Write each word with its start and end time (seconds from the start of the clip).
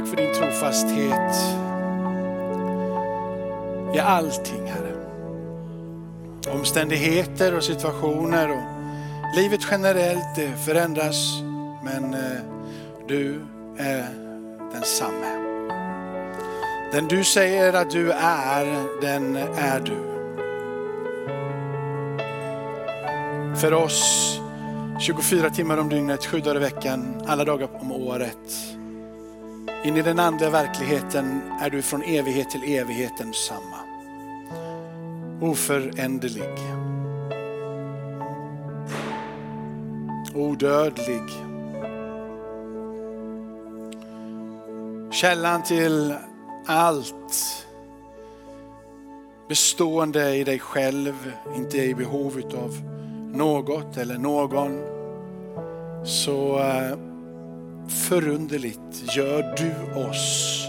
Tack 0.00 0.08
för 0.08 0.16
din 0.16 0.34
trofasthet 0.34 1.36
i 3.94 3.98
allting 3.98 4.66
Herre. 4.66 4.94
Omständigheter 6.52 7.56
och 7.56 7.64
situationer 7.64 8.50
och 8.50 8.62
livet 9.36 9.60
generellt 9.70 10.36
det 10.36 10.56
förändras 10.66 11.42
men 11.84 12.14
eh, 12.14 12.40
du 13.08 13.40
är 13.78 14.06
densamme. 14.72 15.26
Den 16.92 17.08
du 17.08 17.24
säger 17.24 17.72
att 17.72 17.90
du 17.90 18.12
är, 18.12 19.00
den 19.00 19.36
är 19.56 19.80
du. 19.80 20.10
För 23.56 23.72
oss 23.72 24.40
24 25.00 25.50
timmar 25.50 25.78
om 25.78 25.88
dygnet, 25.88 26.26
sju 26.26 26.40
dagar 26.40 26.56
i 26.56 26.58
veckan, 26.58 27.22
alla 27.26 27.44
dagar 27.44 27.68
om 27.80 27.92
året. 27.92 28.79
In 29.84 29.96
i 29.96 30.02
den 30.02 30.18
andliga 30.18 30.50
verkligheten 30.50 31.42
är 31.60 31.70
du 31.70 31.82
från 31.82 32.02
evighet 32.02 32.50
till 32.50 32.62
evigheten 32.62 33.32
samma. 33.32 33.76
Oföränderlig. 35.40 36.58
Odödlig. 40.34 41.22
Källan 45.10 45.62
till 45.62 46.14
allt 46.66 47.66
bestående 49.48 50.36
i 50.36 50.44
dig 50.44 50.58
själv, 50.58 51.32
inte 51.56 51.78
i 51.78 51.94
behov 51.94 52.42
av 52.54 52.76
något 53.36 53.96
eller 53.96 54.18
någon. 54.18 54.78
Så 56.04 56.58
eh, 56.58 57.09
förunderligt 57.90 59.16
gör 59.16 59.54
du 59.56 60.00
oss 60.00 60.66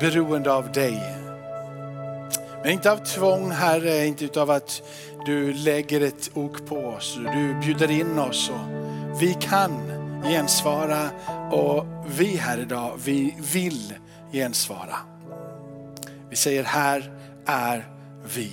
beroende 0.00 0.52
av 0.52 0.72
dig. 0.72 1.16
Men 2.62 2.72
inte 2.72 2.92
av 2.92 2.96
tvång 2.96 3.50
Herre, 3.50 4.06
inte 4.06 4.24
utav 4.24 4.50
att 4.50 4.82
du 5.26 5.52
lägger 5.52 6.00
ett 6.00 6.30
ok 6.34 6.66
på 6.66 6.76
oss. 6.76 7.18
Du 7.34 7.54
bjuder 7.60 7.90
in 7.90 8.18
oss 8.18 8.50
och 8.50 9.22
vi 9.22 9.36
kan 9.40 9.72
gensvara 10.24 11.10
och 11.50 11.86
vi 12.06 12.36
här 12.36 12.60
idag, 12.60 12.98
vi 13.04 13.34
vill 13.52 13.94
gensvara. 14.32 14.96
Vi 16.30 16.36
säger 16.36 16.64
här 16.64 17.12
är 17.46 17.88
vi. 18.34 18.52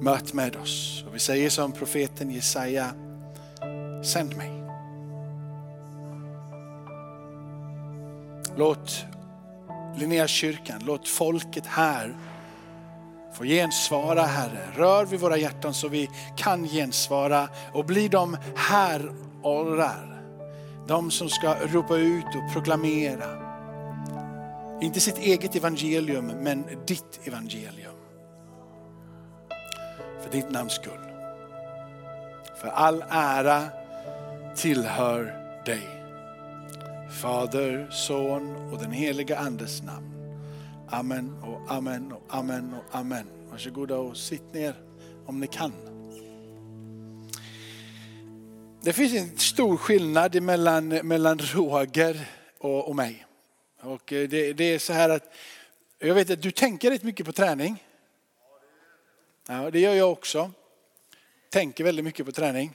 Möt 0.00 0.32
med 0.32 0.56
oss. 0.56 1.04
Och 1.08 1.14
vi 1.14 1.18
säger 1.18 1.50
som 1.50 1.72
profeten 1.72 2.30
Jesaja, 2.30 2.90
sänd 4.04 4.36
mig. 4.36 4.55
Låt 8.56 9.04
Linnéakyrkan, 9.96 10.82
låt 10.84 11.08
folket 11.08 11.66
här 11.66 12.16
få 13.32 13.44
gensvara 13.44 14.22
Herre. 14.22 14.58
Rör 14.76 15.04
vid 15.04 15.20
våra 15.20 15.36
hjärtan 15.36 15.74
så 15.74 15.88
vi 15.88 16.10
kan 16.36 16.64
gensvara 16.64 17.48
och 17.72 17.84
bli 17.84 18.08
de 18.08 18.36
här 18.56 19.12
orrar. 19.42 20.22
De 20.88 21.10
som 21.10 21.28
ska 21.28 21.54
ropa 21.54 21.96
ut 21.96 22.24
och 22.24 22.52
proklamera. 22.52 23.46
Inte 24.80 25.00
sitt 25.00 25.18
eget 25.18 25.56
evangelium 25.56 26.26
men 26.26 26.64
ditt 26.86 27.20
evangelium. 27.24 27.96
För 30.22 30.30
ditt 30.32 30.50
namns 30.50 30.72
skull. 30.72 30.92
För 32.60 32.68
all 32.68 33.04
ära 33.10 33.62
tillhör 34.56 35.34
dig. 35.64 35.95
Fader, 37.10 37.90
Son 37.90 38.72
och 38.72 38.78
den 38.78 38.92
heliga 38.92 39.38
Andes 39.38 39.82
namn. 39.82 40.12
Amen 40.88 41.42
och 41.42 41.72
amen 41.72 42.12
och 42.12 42.22
amen 42.28 42.74
och 42.74 42.98
amen. 42.98 43.26
Varsågoda 43.50 43.96
och 43.96 44.16
sitt 44.16 44.54
ner 44.54 44.74
om 45.26 45.40
ni 45.40 45.46
kan. 45.46 45.72
Det 48.82 48.92
finns 48.92 49.14
en 49.14 49.38
stor 49.38 49.76
skillnad 49.76 50.42
mellan, 50.42 50.88
mellan 50.88 51.38
Roger 51.38 52.28
och, 52.58 52.88
och 52.88 52.96
mig. 52.96 53.26
Och 53.80 54.12
eh, 54.12 54.28
det, 54.28 54.52
det, 54.52 54.64
är 54.64 54.78
så 54.78 54.92
här 54.92 55.08
att 55.08 55.34
jag 55.98 56.14
vet 56.14 56.30
att 56.30 56.42
du 56.42 56.50
tänker 56.50 56.90
rätt 56.90 57.02
mycket 57.02 57.26
på 57.26 57.32
träning. 57.32 57.84
Ja, 59.48 59.70
det 59.70 59.80
gör 59.80 59.94
jag 59.94 60.12
också. 60.12 60.50
Tänker 61.50 61.84
väldigt 61.84 62.04
mycket 62.04 62.26
på 62.26 62.32
träning. 62.32 62.72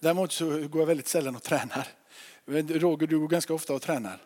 Däremot 0.00 0.32
så 0.32 0.68
går 0.68 0.82
jag 0.82 0.86
väldigt 0.86 1.08
sällan 1.08 1.36
och 1.36 1.42
tränar. 1.42 1.88
Roger, 2.46 3.06
du 3.06 3.18
går 3.18 3.28
ganska 3.28 3.54
ofta 3.54 3.74
och 3.74 3.82
tränar. 3.82 4.18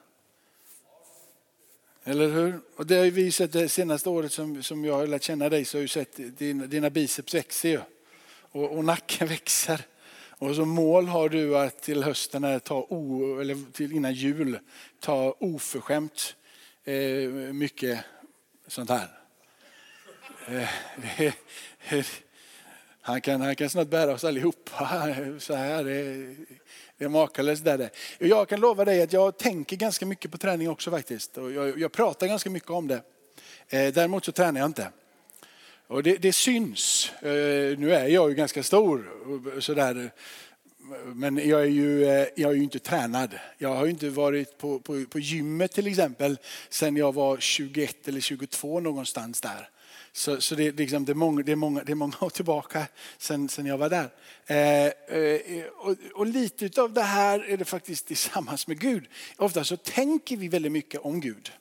Eller 2.04 2.28
hur? 2.28 2.60
Och 2.76 2.86
det 2.86 2.96
har 2.96 3.06
vi 3.06 3.32
sett 3.32 3.52
det 3.52 3.68
senaste 3.68 4.08
året 4.08 4.32
som, 4.32 4.62
som 4.62 4.84
jag 4.84 4.94
har 4.94 5.06
lärt 5.06 5.22
känna 5.22 5.48
dig 5.48 5.64
så 5.64 5.78
har 5.78 5.82
jag 5.82 5.90
sett 5.90 6.38
dina, 6.38 6.66
dina 6.66 6.90
biceps 6.90 7.34
växer 7.34 7.68
ju. 7.68 7.80
Och, 8.52 8.76
och, 8.76 8.84
nacken 8.84 9.28
växer. 9.28 9.80
Och 10.28 10.54
som 10.54 10.68
mål 10.68 11.08
har 11.08 11.28
du 11.28 11.58
att 11.58 11.82
till 11.82 12.04
hösten, 12.04 12.60
ta 12.60 12.86
o, 12.88 13.40
eller 13.40 13.72
till 13.72 13.92
innan 13.92 14.14
jul, 14.14 14.58
ta 15.00 15.36
oförskämt 15.38 16.34
eh, 16.84 17.28
mycket 17.52 18.04
sånt 18.66 18.90
här. 18.90 19.08
Eh, 20.46 21.34
han, 23.00 23.20
kan, 23.20 23.40
han 23.40 23.56
kan 23.56 23.70
snart 23.70 23.88
bära 23.88 24.12
oss 24.12 24.24
allihopa. 24.24 25.14
Så 25.38 25.54
här, 25.54 25.84
det, 27.00 27.04
är 27.04 27.08
makalöst. 27.08 27.64
Där 27.64 27.90
Jag 28.18 28.48
kan 28.48 28.60
lova 28.60 28.84
dig 28.84 29.02
att 29.02 29.12
jag 29.12 29.38
tänker 29.38 29.76
ganska 29.76 30.06
mycket 30.06 30.30
på 30.30 30.38
träning 30.38 30.70
också 30.70 30.90
faktiskt. 30.90 31.38
Och 31.38 31.52
jag, 31.52 31.78
jag 31.78 31.92
pratar 31.92 32.26
ganska 32.26 32.50
mycket 32.50 32.70
om 32.70 32.88
det. 32.88 33.02
Eh, 33.68 33.92
däremot 33.92 34.24
så 34.24 34.32
tränar 34.32 34.60
jag 34.60 34.68
inte. 34.68 34.90
Och 35.86 36.02
det, 36.02 36.16
det 36.16 36.32
syns. 36.32 37.12
Eh, 37.22 37.78
nu 37.78 37.94
är 37.94 38.08
jag 38.08 38.28
ju 38.28 38.34
ganska 38.34 38.62
stor. 38.62 39.10
Sådär. 39.60 40.10
Men 41.14 41.48
jag 41.48 41.60
är, 41.60 41.66
ju, 41.66 42.04
eh, 42.04 42.26
jag 42.36 42.50
är 42.50 42.56
ju 42.56 42.62
inte 42.62 42.78
tränad. 42.78 43.38
Jag 43.58 43.74
har 43.74 43.84
ju 43.84 43.90
inte 43.90 44.08
varit 44.08 44.58
på, 44.58 44.78
på, 44.78 45.04
på 45.10 45.18
gymmet 45.18 45.72
till 45.72 45.86
exempel 45.86 46.38
sen 46.68 46.96
jag 46.96 47.14
var 47.14 47.36
21 47.36 48.08
eller 48.08 48.20
22 48.20 48.80
någonstans 48.80 49.40
där. 49.40 49.68
Så, 50.12 50.40
så 50.40 50.54
det, 50.54 50.72
liksom, 50.72 51.04
det, 51.04 51.12
är 51.12 51.14
många, 51.14 51.42
det, 51.42 51.52
är 51.52 51.56
många, 51.56 51.84
det 51.84 51.92
är 51.92 51.96
många 51.96 52.16
år 52.20 52.30
tillbaka 52.30 52.86
sen, 53.18 53.48
sen 53.48 53.66
jag 53.66 53.78
var 53.78 53.88
där. 53.88 54.10
Eh, 54.46 54.86
eh, 55.18 55.64
och, 55.66 55.96
och, 56.14 56.26
lite 56.26 56.82
av 56.82 56.92
det 56.92 57.02
här 57.02 57.50
är 57.50 57.56
det 57.56 57.64
faktiskt 57.64 58.06
tillsammans 58.06 58.66
med 58.66 58.80
Gud. 58.80 59.08
Ofta 59.36 59.64
så 59.64 59.76
tänker 59.76 60.36
vi 60.36 60.48
väldigt 60.48 60.72
mycket 60.72 61.00
om 61.00 61.20
Gud. 61.20 61.52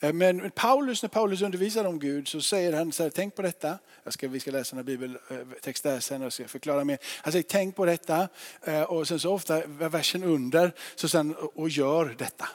Eh, 0.00 0.12
men 0.12 0.50
Paulus, 0.50 1.02
när 1.02 1.08
Paulus 1.08 1.42
undervisar 1.42 1.84
om 1.84 1.98
Gud 1.98 2.28
så 2.28 2.40
säger 2.40 2.72
han 2.72 2.92
så 2.92 3.02
här, 3.02 3.10
tänk 3.10 3.34
på 3.34 3.42
detta. 3.42 3.78
Jag 4.04 4.12
ska, 4.12 4.28
vi 4.28 4.40
ska 4.40 4.50
läsa 4.50 4.76
några 4.76 4.84
bibeltexter 4.84 6.00
sen 6.00 6.22
och 6.22 6.32
ska 6.32 6.48
förklara 6.48 6.84
mer. 6.84 6.98
Han 7.22 7.32
säger 7.32 7.42
tänk 7.48 7.76
på 7.76 7.84
detta 7.84 8.28
eh, 8.64 8.82
och 8.82 9.08
sen 9.08 9.20
så 9.20 9.32
ofta 9.32 9.66
versen 9.66 10.24
under 10.24 10.72
så 10.94 11.08
sen 11.08 11.34
och 11.34 11.68
gör 11.68 12.14
detta. 12.18 12.48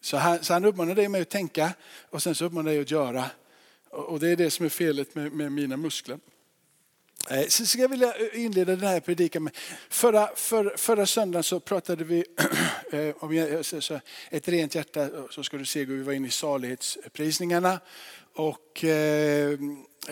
Så 0.00 0.16
han, 0.16 0.44
så 0.44 0.52
han 0.52 0.64
uppmanar 0.64 0.94
dig 0.94 1.08
med 1.08 1.22
att 1.22 1.28
tänka 1.28 1.72
och 2.10 2.22
sen 2.22 2.34
så 2.34 2.44
uppmanar 2.44 2.70
dig 2.70 2.80
att 2.80 2.90
göra. 2.90 3.24
Och 3.90 4.20
det 4.20 4.28
är 4.28 4.36
det 4.36 4.50
som 4.50 4.66
är 4.66 4.70
felet 4.70 5.14
med, 5.14 5.32
med 5.32 5.52
mina 5.52 5.76
muskler. 5.76 6.18
Eh, 7.30 7.46
så 7.46 7.66
ska 7.66 7.82
jag 7.82 7.88
vilja 7.88 8.14
eh, 8.14 8.44
inleda 8.44 8.76
den 8.76 8.88
här 8.88 9.00
predikan 9.00 9.44
med, 9.44 9.56
förra, 9.88 10.28
för, 10.36 10.74
förra 10.76 11.06
söndagen 11.06 11.42
så 11.42 11.60
pratade 11.60 12.04
vi 12.04 12.24
eh, 12.92 13.14
om 13.18 13.54
ett 14.30 14.48
rent 14.48 14.74
hjärta, 14.74 15.08
så 15.30 15.42
ska 15.42 15.56
du 15.56 15.64
se 15.64 15.84
hur 15.84 15.96
vi 15.96 16.02
var 16.02 16.12
inne 16.12 16.28
i 16.28 16.30
salighetsprisningarna. 16.30 17.80
Och 18.38 18.84
eh, 18.84 19.58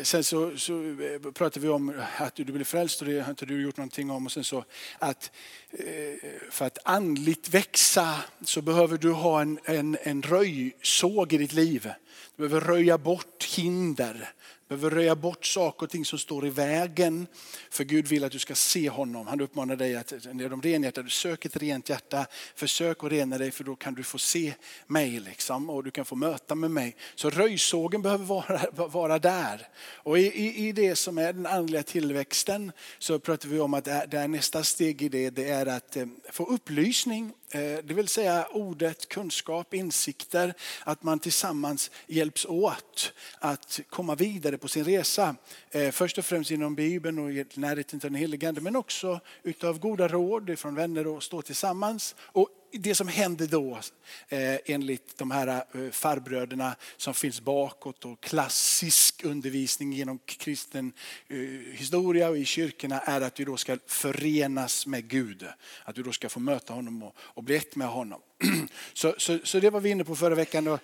sen 0.02 0.24
så, 0.24 0.56
så 0.56 0.82
eh, 0.82 1.32
pratade 1.32 1.60
vi 1.60 1.68
om 1.68 2.02
att 2.18 2.34
du 2.34 2.44
blev 2.44 2.64
frälst 2.64 3.00
och 3.00 3.06
det 3.06 3.20
har 3.20 3.30
inte 3.30 3.46
du 3.46 3.62
gjort 3.62 3.76
någonting 3.76 4.10
om. 4.10 4.26
Och 4.26 4.32
sen 4.32 4.44
så 4.44 4.64
att 4.98 5.30
eh, 5.70 6.28
för 6.50 6.64
att 6.64 6.78
andligt 6.84 7.48
växa 7.48 8.14
så 8.44 8.62
behöver 8.62 8.98
du 8.98 9.12
ha 9.12 9.40
en, 9.40 9.58
en, 9.64 9.96
en 10.02 10.22
röjsåg 10.22 11.32
i 11.32 11.38
ditt 11.38 11.52
liv. 11.52 11.90
Du 12.36 12.48
behöver 12.48 12.68
röja 12.68 12.98
bort 12.98 13.44
hinder. 13.44 14.32
Behöver 14.68 14.90
röja 14.90 15.16
bort 15.16 15.46
saker 15.46 15.86
och 15.86 15.90
ting 15.90 16.04
som 16.04 16.18
står 16.18 16.46
i 16.46 16.50
vägen. 16.50 17.26
För 17.70 17.84
Gud 17.84 18.08
vill 18.08 18.24
att 18.24 18.32
du 18.32 18.38
ska 18.38 18.54
se 18.54 18.88
honom. 18.88 19.26
Han 19.26 19.40
uppmanar 19.40 19.76
dig 19.76 19.96
att 19.96 20.12
när 20.32 20.48
de 20.48 20.62
renhjärtade, 20.62 21.10
sök 21.10 21.44
ett 21.44 21.56
rent 21.56 21.88
hjärta. 21.88 22.26
Försök 22.54 23.04
att 23.04 23.10
rena 23.10 23.38
dig 23.38 23.50
för 23.50 23.64
då 23.64 23.76
kan 23.76 23.94
du 23.94 24.02
få 24.02 24.18
se 24.18 24.54
mig 24.86 25.20
liksom, 25.20 25.70
och 25.70 25.84
du 25.84 25.90
kan 25.90 26.04
få 26.04 26.14
möta 26.14 26.54
med 26.54 26.70
mig. 26.70 26.96
Så 27.14 27.30
röjsågen 27.30 28.02
behöver 28.02 28.24
vara, 28.24 28.86
vara 28.88 29.18
där. 29.18 29.68
Och 29.78 30.18
i, 30.18 30.26
i, 30.26 30.68
i 30.68 30.72
det 30.72 30.96
som 30.96 31.18
är 31.18 31.32
den 31.32 31.46
andliga 31.46 31.82
tillväxten 31.82 32.72
så 32.98 33.18
pratar 33.18 33.48
vi 33.48 33.60
om 33.60 33.74
att 33.74 33.84
det 33.84 34.18
är 34.18 34.28
nästa 34.28 34.62
steg 34.64 35.02
i 35.02 35.08
det, 35.08 35.30
det 35.30 35.48
är 35.48 35.66
att 35.66 35.96
eh, 35.96 36.06
få 36.32 36.44
upplysning 36.44 37.32
Eh, 37.50 37.78
det 37.84 37.94
vill 37.94 38.08
säga 38.08 38.46
ordet, 38.52 39.08
kunskap, 39.08 39.74
insikter, 39.74 40.54
att 40.84 41.02
man 41.02 41.18
tillsammans 41.18 41.90
hjälps 42.06 42.46
åt 42.46 43.12
att 43.38 43.80
komma 43.90 44.14
vidare 44.14 44.58
på 44.58 44.68
sin 44.68 44.84
resa. 44.84 45.36
Eh, 45.70 45.90
först 45.90 46.18
och 46.18 46.24
främst 46.24 46.50
inom 46.50 46.74
Bibeln 46.74 47.18
och 47.18 47.32
i 47.32 47.44
närheten 47.54 48.00
till 48.00 48.12
den 48.12 48.20
helige 48.20 48.48
Ande, 48.48 48.60
men 48.60 48.76
också 48.76 49.20
utav 49.42 49.78
goda 49.78 50.08
råd 50.08 50.58
från 50.58 50.74
vänner 50.74 51.06
och 51.06 51.22
stå 51.22 51.42
tillsammans. 51.42 52.14
Och 52.20 52.48
det 52.72 52.94
som 52.94 53.08
händer 53.08 53.46
då 53.46 53.80
eh, 54.28 54.56
enligt 54.64 55.18
de 55.18 55.30
här 55.30 55.48
eh, 55.48 55.90
farbröderna 55.90 56.76
som 56.96 57.14
finns 57.14 57.40
bakåt 57.40 58.04
och 58.04 58.20
klassisk 58.20 59.24
undervisning 59.24 59.92
genom 59.92 60.18
kristen 60.26 60.92
eh, 61.28 61.38
historia 61.72 62.28
och 62.28 62.38
i 62.38 62.44
kyrkorna 62.44 63.00
är 63.00 63.20
att 63.20 63.40
vi 63.40 63.44
då 63.44 63.56
ska 63.56 63.78
förenas 63.86 64.86
med 64.86 65.08
Gud. 65.08 65.46
Att 65.84 65.98
vi 65.98 66.02
då 66.02 66.12
ska 66.12 66.28
få 66.28 66.40
möta 66.40 66.72
honom 66.72 67.10
och, 67.18 67.44
bli 67.44 67.56
ett 67.56 67.76
med 67.76 67.88
honom. 67.88 68.20
Så, 68.92 69.14
så, 69.18 69.38
så, 69.44 69.60
det 69.60 69.70
var 69.70 69.80
vi 69.80 69.90
inne 69.90 70.04
på 70.04 70.16
förra 70.16 70.34
veckan. 70.34 70.68
Och, 70.68 70.80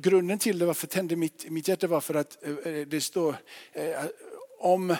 grunden 0.00 0.38
till 0.38 0.58
det, 0.58 0.66
varför 0.66 0.86
tände 0.86 1.16
mitt, 1.16 1.50
mitt 1.50 1.68
hjärta 1.68 1.86
var 1.86 2.00
för 2.00 2.14
att 2.14 2.38
det 2.86 3.00
står 3.00 3.36
om 4.58 4.96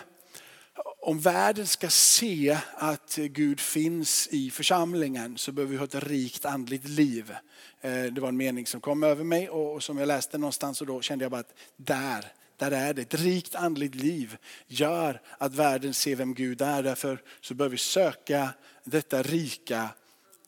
om 1.06 1.20
världen 1.20 1.66
ska 1.66 1.88
se 1.90 2.58
att 2.74 3.16
Gud 3.16 3.60
finns 3.60 4.28
i 4.30 4.50
församlingen 4.50 5.38
så 5.38 5.52
behöver 5.52 5.72
vi 5.72 5.78
ha 5.78 5.84
ett 5.84 5.94
rikt 5.94 6.44
andligt 6.44 6.88
liv. 6.88 7.34
Eh, 7.80 8.02
det 8.02 8.20
var 8.20 8.28
en 8.28 8.36
mening 8.36 8.66
som 8.66 8.80
kom 8.80 9.02
över 9.02 9.24
mig 9.24 9.48
och 9.48 9.82
som 9.82 9.98
jag 9.98 10.06
läste 10.06 10.38
någonstans 10.38 10.80
och 10.80 10.86
då 10.86 11.00
kände 11.00 11.24
jag 11.24 11.32
bara 11.32 11.40
att 11.40 11.54
där, 11.76 12.32
där 12.56 12.70
är 12.70 12.94
det. 12.94 13.02
Ett 13.02 13.14
rikt 13.14 13.54
andligt 13.54 13.94
liv 13.94 14.36
gör 14.66 15.20
att 15.38 15.54
världen 15.54 15.94
ser 15.94 16.16
vem 16.16 16.34
Gud 16.34 16.62
är. 16.62 16.82
Därför 16.82 17.22
så 17.40 17.54
behöver 17.54 17.72
vi 17.72 17.78
söka 17.78 18.48
detta 18.84 19.22
rika 19.22 19.88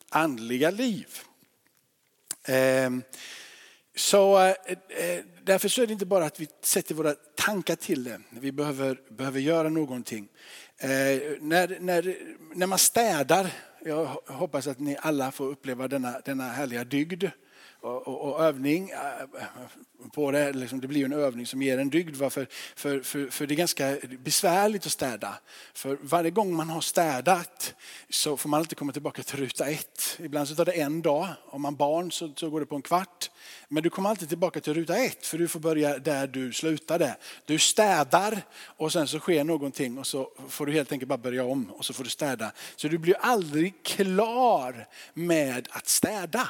andliga 0.09 0.71
liv. 0.71 1.09
Ehm, 2.45 3.03
så 3.99 4.39
eh, 4.39 4.49
eh, 4.49 5.25
därför 5.45 5.69
så 5.69 5.83
är 5.83 5.87
det 5.87 5.93
inte 5.93 6.07
bara 6.07 6.25
att 6.25 6.41
vi 6.41 6.49
sätter 6.63 6.95
våra 6.95 7.15
tankar 7.35 7.77
till 7.77 8.05
det. 8.05 8.21
Vi 8.31 8.53
behöver, 8.53 9.01
behöver 9.11 9.41
göra 9.41 9.69
någonting. 9.69 10.29
Eh, 10.79 10.89
när, 11.41 11.81
när, 11.81 12.17
när 12.55 12.67
man 12.67 12.79
städar, 12.79 13.53
jag 13.85 14.07
hoppas 14.27 14.67
att 14.67 14.79
ni 14.79 14.97
alla 15.01 15.33
får 15.33 15.47
uppleva 15.47 15.89
denna, 15.89 16.21
denna 16.25 16.49
härliga 16.49 16.85
dygd 16.85 17.25
och, 17.81 18.09
och, 18.09 18.21
och 18.21 18.45
övning 18.45 18.91
eh, 18.91 19.49
på 20.13 20.31
det. 20.31 20.53
Liksom, 20.53 20.81
det 20.81 20.89
blir 20.89 21.05
en 21.05 21.13
övning 21.13 21.47
som 21.47 21.63
ger 21.63 21.79
en 21.79 21.91
dygd. 21.91 22.17
För, 22.17 22.31
för, 22.77 23.01
för, 23.01 23.31
för 23.31 23.47
det 23.47 23.55
är 23.55 23.57
ganska 23.57 23.97
besvärligt 24.25 24.87
att 24.87 24.93
städa. 24.93 25.35
För 25.75 25.99
varje 26.03 26.31
gång 26.31 26.55
man 26.55 26.71
har 26.71 26.81
städat 26.81 27.75
så 28.09 28.37
får 28.37 28.49
man 28.49 28.61
alltid 28.61 28.79
komma 28.79 28.93
tillbaka 28.93 29.23
till 29.23 29.39
ruta 29.39 29.67
ett. 29.67 30.19
Ibland 30.19 30.49
så 30.49 30.55
tar 30.55 30.65
det 30.65 30.73
en 30.73 31.03
dag. 31.03 31.29
Om 31.47 31.63
man 31.63 31.73
har 31.73 31.79
barn 31.79 32.13
så, 32.13 32.33
så 32.37 32.51
går 32.51 32.61
det 32.61 32.67
på 32.67 32.77
en 32.77 32.83
kvart. 32.83 33.31
Men 33.69 33.83
du 33.83 33.91
kommer 33.91 34.11
alltid 34.11 34.29
tillbaka 34.29 34.61
till 34.61 34.75
ruta 34.75 34.97
ett 34.97 35.27
för 35.27 35.39
du 35.39 35.49
får 35.49 35.61
börja 35.61 35.99
där 35.99 36.27
du 36.27 36.53
slutade. 36.53 37.17
Du 37.47 37.59
städar 37.59 38.43
och 38.65 38.93
sen 38.93 39.09
så 39.09 39.19
sker 39.19 39.45
någonting 39.45 39.99
och 39.99 40.07
så 40.07 40.31
får 40.49 40.67
du 40.67 40.73
helt 40.73 40.93
enkelt 40.93 41.09
bara 41.09 41.19
börja 41.19 41.45
om 41.45 41.71
och 41.71 41.85
så 41.85 41.93
får 41.93 42.05
du 42.05 42.11
städa. 42.11 42.53
Så 42.77 42.89
du 42.89 42.99
blir 42.99 43.17
aldrig 43.21 43.83
klar 43.83 44.87
med 45.15 45.69
att 45.71 45.89
städa. 45.89 46.49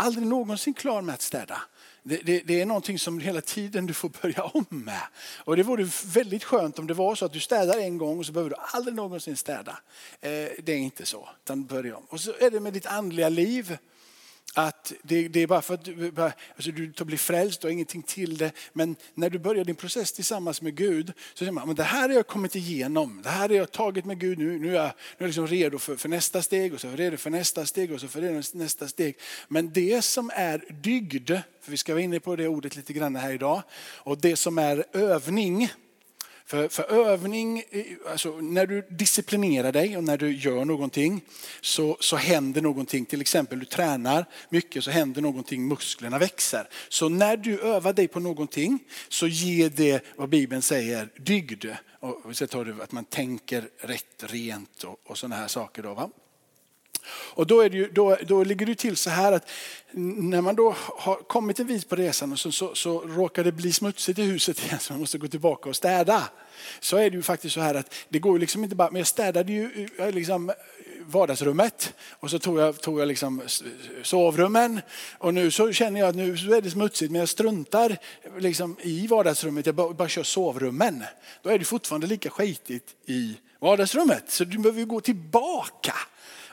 Aldrig 0.00 0.26
någonsin 0.26 0.74
klar 0.74 1.02
med 1.02 1.14
att 1.14 1.22
städa. 1.22 1.62
Det, 2.02 2.16
det, 2.16 2.42
det, 2.46 2.60
är 2.60 2.66
någonting 2.66 2.98
som 2.98 3.20
hela 3.20 3.40
tiden 3.40 3.86
du 3.86 3.94
får 3.94 4.10
börja 4.22 4.44
om 4.44 4.64
med. 4.68 5.02
Och 5.44 5.56
det 5.56 5.62
vore 5.62 5.88
väldigt 6.06 6.44
skönt 6.44 6.78
om 6.78 6.86
det 6.86 6.94
var 6.94 7.14
så 7.14 7.24
att 7.24 7.32
du 7.32 7.40
städar 7.40 7.78
en 7.78 7.98
gång 7.98 8.18
och 8.18 8.26
så 8.26 8.32
behöver 8.32 8.50
du 8.50 8.56
aldrig 8.58 8.94
någonsin 8.94 9.36
städa. 9.36 9.78
Eh, 10.20 10.30
det 10.62 10.72
är 10.72 10.76
inte 10.76 11.06
så, 11.06 11.28
utan 11.44 11.64
börja 11.64 11.96
om. 11.96 12.04
Och 12.08 12.20
så 12.20 12.32
är 12.40 12.50
det 12.50 12.60
med 12.60 12.72
ditt 12.72 12.86
andliga 12.86 13.28
liv. 13.28 13.78
Att 14.54 14.92
det, 15.02 15.28
det, 15.28 15.40
är 15.40 15.46
bara 15.46 15.62
för 15.62 15.74
att 15.74 15.84
du, 15.84 16.12
alltså 16.54 16.70
du 16.70 17.04
blir 17.04 17.18
frälst 17.18 17.64
och 17.64 17.72
ingenting 17.72 18.02
till 18.02 18.36
det. 18.36 18.52
Men 18.72 18.96
när 19.14 19.30
du 19.30 19.38
börjar 19.38 19.64
din 19.64 19.74
process 19.74 20.12
tillsammans 20.12 20.62
med 20.62 20.74
Gud 20.74 21.12
så 21.34 21.38
säger 21.38 21.52
man, 21.52 21.66
men 21.66 21.76
det 21.76 21.82
här 21.82 22.08
har 22.08 22.16
jag 22.16 22.26
kommit 22.26 22.56
igenom. 22.56 23.20
Det 23.22 23.28
här 23.28 23.48
har 23.48 23.56
jag 23.56 23.72
tagit 23.72 24.04
med 24.04 24.20
Gud. 24.20 24.38
Nu, 24.38 24.58
nu 24.58 24.68
är 24.68 24.74
jag, 24.74 24.84
nu 24.84 24.90
är 24.90 24.92
jag 25.18 25.26
liksom 25.26 25.46
redo 25.46 25.78
för, 25.78 25.96
för 25.96 26.08
nästa 26.08 26.42
steg 26.42 26.74
och 26.74 26.80
så 26.80 26.86
är 26.86 26.90
jag 26.90 27.00
redo 27.00 27.16
för 27.16 27.30
nästa 27.30 27.66
steg 27.66 27.92
och 27.92 28.00
så 28.00 28.08
för 28.08 28.56
nästa 28.56 28.88
steg. 28.88 29.16
Men 29.48 29.72
det 29.72 30.02
som 30.04 30.30
är 30.34 30.64
dygd, 30.82 31.30
för 31.60 31.70
vi 31.70 31.76
ska 31.76 31.92
vara 31.92 32.02
inne 32.02 32.20
på 32.20 32.36
det 32.36 32.48
ordet 32.48 32.76
lite 32.76 32.92
grann 32.92 33.16
här 33.16 33.32
idag. 33.32 33.62
Och 33.80 34.18
det 34.18 34.36
som 34.36 34.58
är 34.58 34.84
övning, 34.92 35.70
för, 36.48 36.68
för 36.68 36.82
övning, 36.82 37.62
eh, 37.70 37.84
alltså 38.10 38.40
när 38.40 38.66
du 38.66 38.86
disciplinerar 38.90 39.72
dig 39.72 39.96
och 39.96 40.04
när 40.04 40.18
du 40.18 40.32
gör 40.36 40.64
någonting 40.64 41.20
så, 41.60 41.96
så 42.00 42.16
händer 42.16 42.62
någonting. 42.62 43.04
Till 43.04 43.20
exempel 43.20 43.58
du 43.58 43.64
tränar 43.64 44.26
mycket 44.48 44.84
så 44.84 44.90
händer 44.90 45.22
någonting, 45.22 45.68
musklerna 45.68 46.18
växer. 46.18 46.68
Så 46.88 47.08
när 47.08 47.36
du 47.36 47.60
övar 47.60 47.92
dig 47.92 48.08
på 48.08 48.20
någonting 48.20 48.78
så 49.08 49.26
ger 49.26 49.70
det 49.70 50.04
vad 50.16 50.28
Bibeln 50.28 50.62
säger 50.62 51.08
dygd. 51.16 51.64
Och 52.00 52.36
så 52.36 52.46
tar 52.46 52.64
du 52.64 52.82
att 52.82 52.92
man 52.92 53.04
tänker 53.04 53.68
rätt, 53.78 54.24
rent 54.26 54.82
och, 54.82 55.00
och 55.04 55.18
sådana 55.18 55.36
här 55.36 55.48
saker. 55.48 55.82
Då, 55.82 55.94
va? 55.94 56.10
Och 57.10 57.46
då, 57.46 57.60
är 57.60 57.70
det 57.70 57.76
ju, 57.76 57.90
då, 57.90 58.16
då 58.26 58.44
ligger 58.44 58.66
det 58.66 58.74
till 58.74 58.96
så 58.96 59.10
här 59.10 59.32
att 59.32 59.50
när 59.92 60.40
man 60.40 60.54
då 60.54 60.74
har 60.78 61.14
kommit 61.14 61.60
en 61.60 61.66
bit 61.66 61.88
på 61.88 61.96
resan 61.96 62.32
och 62.32 62.38
så, 62.38 62.52
så, 62.52 62.74
så 62.74 63.00
råkar 63.00 63.44
det 63.44 63.52
bli 63.52 63.72
smutsigt 63.72 64.18
i 64.18 64.22
huset 64.22 64.62
igen 64.64 64.78
så 64.78 64.92
man 64.92 65.00
måste 65.00 65.18
gå 65.18 65.28
tillbaka 65.28 65.68
och 65.68 65.76
städa. 65.76 66.22
Så 66.80 66.96
är 66.96 67.10
det 67.10 67.16
ju 67.16 67.22
faktiskt 67.22 67.54
så 67.54 67.60
här 67.60 67.74
att 67.74 67.94
det 68.08 68.18
går 68.18 68.32
ju 68.32 68.38
liksom 68.38 68.64
inte 68.64 68.76
bara, 68.76 68.90
men 68.90 68.98
jag 69.00 69.06
städade 69.06 69.52
ju 69.52 69.88
eh, 69.98 70.10
liksom 70.10 70.52
vardagsrummet 71.06 71.94
och 72.10 72.30
så 72.30 72.38
tog 72.38 72.58
jag, 72.58 72.80
tog 72.80 73.00
jag 73.00 73.08
liksom 73.08 73.42
sovrummen 74.02 74.80
och 75.18 75.34
nu 75.34 75.50
så 75.50 75.72
känner 75.72 76.00
jag 76.00 76.08
att 76.08 76.16
nu 76.16 76.32
är 76.32 76.60
det 76.60 76.70
smutsigt 76.70 77.12
men 77.12 77.18
jag 77.18 77.28
struntar 77.28 77.90
eh, 78.22 78.38
liksom 78.38 78.76
i 78.80 79.06
vardagsrummet, 79.06 79.66
jag 79.66 79.74
bara, 79.74 79.92
bara 79.92 80.08
kör 80.08 80.22
sovrummen. 80.22 81.04
Då 81.42 81.50
är 81.50 81.58
det 81.58 81.64
fortfarande 81.64 82.06
lika 82.06 82.30
skitigt 82.30 82.94
i 83.06 83.36
vardagsrummet 83.60 84.24
så 84.28 84.44
du 84.44 84.58
behöver 84.58 84.84
gå 84.84 85.00
tillbaka 85.00 85.94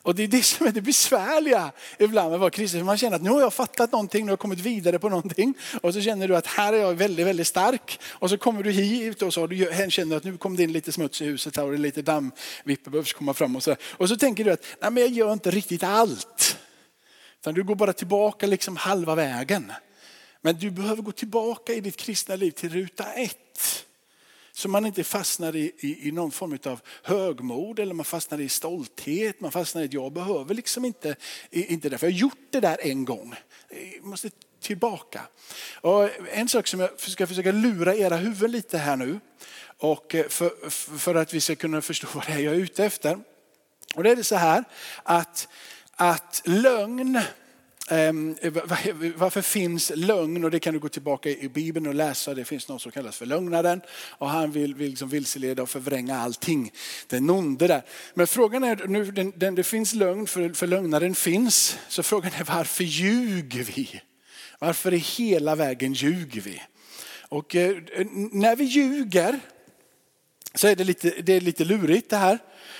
och 0.05 0.15
det 0.15 0.23
är 0.23 0.27
det 0.27 0.43
som 0.43 0.67
är 0.67 0.71
det 0.71 0.81
besvärliga 0.81 1.71
ibland 1.99 2.29
med 2.29 2.35
att 2.35 2.39
vara 2.39 2.49
kristen. 2.49 2.85
Man 2.85 2.97
känner 2.97 3.15
att 3.15 3.21
nu 3.21 3.29
har 3.29 3.41
jag 3.41 3.53
fattat 3.53 3.91
någonting, 3.91 4.25
nu 4.25 4.29
har 4.29 4.31
jag 4.31 4.39
kommit 4.39 4.59
vidare 4.59 4.99
på 4.99 5.09
någonting. 5.09 5.53
Och 5.81 5.93
så 5.93 6.01
känner 6.01 6.27
du 6.27 6.35
att 6.35 6.47
här 6.47 6.73
är 6.73 6.77
jag 6.77 6.93
väldigt, 6.93 7.27
väldigt 7.27 7.47
stark. 7.47 7.99
Och 8.11 8.29
så 8.29 8.37
kommer 8.37 8.63
du 8.63 8.71
hit 8.71 9.21
och 9.21 9.33
så 9.33 9.47
du 9.47 9.87
känner 9.89 10.17
att 10.17 10.23
nu 10.23 10.37
kom 10.37 10.55
det 10.55 10.63
in 10.63 10.71
lite 10.71 10.91
smuts 10.91 11.21
i 11.21 11.25
huset 11.25 11.57
här 11.57 11.63
och 11.63 11.71
det 11.71 11.75
är 11.75 11.79
lite 11.79 12.01
dammvippor 12.01 12.91
behövs 12.91 13.13
komma 13.13 13.33
fram. 13.33 13.55
Och 13.55 13.63
så, 13.63 13.75
och 13.81 14.09
så 14.09 14.17
tänker 14.17 14.43
du 14.43 14.51
att 14.51 14.65
nej, 14.81 14.91
men 14.91 15.03
jag 15.03 15.11
gör 15.11 15.33
inte 15.33 15.51
riktigt 15.51 15.83
allt. 15.83 16.57
Utan 17.41 17.53
du 17.53 17.63
går 17.63 17.75
bara 17.75 17.93
tillbaka 17.93 18.47
liksom 18.47 18.75
halva 18.75 19.15
vägen. 19.15 19.71
Men 20.41 20.55
du 20.55 20.71
behöver 20.71 21.01
gå 21.01 21.11
tillbaka 21.11 21.73
i 21.73 21.81
ditt 21.81 21.97
kristna 21.97 22.35
liv 22.35 22.51
till 22.51 22.69
ruta 22.69 23.13
ett. 23.13 23.85
Så 24.57 24.69
man 24.69 24.85
inte 24.85 25.03
fastnar 25.03 25.55
i, 25.55 25.71
i, 25.79 26.07
i, 26.07 26.11
någon 26.11 26.31
form 26.31 26.57
av 26.65 26.81
högmod 27.03 27.79
eller 27.79 27.93
man 27.93 28.05
fastnar 28.05 28.41
i 28.41 28.49
stolthet. 28.49 29.41
Man 29.41 29.51
fastnar 29.51 29.81
i 29.81 29.85
att 29.85 29.93
jag 29.93 30.13
behöver 30.13 30.55
liksom 30.55 30.85
inte, 30.85 31.15
inte 31.51 31.89
det, 31.89 31.97
för 31.97 32.07
jag 32.07 32.13
har 32.13 32.19
gjort 32.19 32.47
det 32.49 32.59
där 32.59 32.77
en 32.81 33.05
gång. 33.05 33.35
Jag 33.69 34.03
måste 34.03 34.29
tillbaka. 34.61 35.21
Och 35.81 36.09
en 36.31 36.49
sak 36.49 36.67
som 36.67 36.79
jag 36.79 36.99
ska 36.99 37.27
försöka 37.27 37.51
lura 37.51 37.95
era 37.95 38.15
huvuden 38.15 38.51
lite 38.51 38.77
här 38.77 38.95
nu. 38.95 39.19
Och 39.77 40.15
eh, 40.15 40.27
för, 40.27 40.69
för 40.97 41.15
att 41.15 41.33
vi 41.33 41.41
ska 41.41 41.55
kunna 41.55 41.81
förstå 41.81 42.07
vad 42.13 42.25
det 42.25 42.33
är 42.33 42.39
jag 42.39 42.53
är 42.53 42.59
ute 42.59 42.85
efter. 42.85 43.19
Och 43.95 44.03
det 44.03 44.11
är 44.11 44.15
det 44.15 44.23
så 44.23 44.35
här 44.35 44.63
att, 45.03 45.47
att 45.95 46.41
lögn 46.45 47.21
Ehm, 47.89 48.35
varför 49.15 49.41
finns 49.41 49.91
lögn? 49.95 50.43
Och 50.43 50.51
det 50.51 50.59
kan 50.59 50.73
du 50.73 50.79
gå 50.79 50.89
tillbaka 50.89 51.29
i 51.29 51.49
Bibeln 51.49 51.87
och 51.87 51.95
läsa. 51.95 52.33
Det 52.33 52.45
finns 52.45 52.67
något 52.67 52.81
som 52.81 52.91
kallas 52.91 53.17
för 53.17 53.25
lögnaren. 53.25 53.81
Och 54.09 54.29
han 54.29 54.51
vill, 54.51 54.75
vill 54.75 54.89
liksom 54.89 55.09
vilseleda 55.09 55.63
och 55.63 55.69
förvränga 55.69 56.17
allting. 56.17 56.71
Den 57.07 57.29
onde 57.29 57.67
där. 57.67 57.81
Men 58.13 58.27
frågan 58.27 58.63
är, 58.63 58.87
nu, 58.87 59.11
den, 59.11 59.33
den, 59.35 59.55
det 59.55 59.63
finns 59.63 59.93
lögn 59.93 60.27
för, 60.27 60.49
för 60.53 60.67
lögnaren 60.67 61.15
finns. 61.15 61.77
Så 61.87 62.03
frågan 62.03 62.31
är 62.33 62.43
varför 62.43 62.83
ljuger 62.83 63.63
vi? 63.63 64.01
Varför 64.59 64.93
i 64.93 64.97
hela 64.97 65.55
vägen 65.55 65.93
ljuger 65.93 66.41
vi? 66.41 66.61
Och 67.29 67.55
eh, 67.55 67.77
när 68.31 68.55
vi 68.55 68.63
ljuger 68.63 69.39
så 70.53 70.67
är 70.67 70.75
det 70.75 70.83
lite, 70.83 71.09
det 71.09 71.33
är 71.33 71.41
lite 71.41 71.65
lurigt 71.65 72.09
det 72.09 72.17
här. 72.17 72.39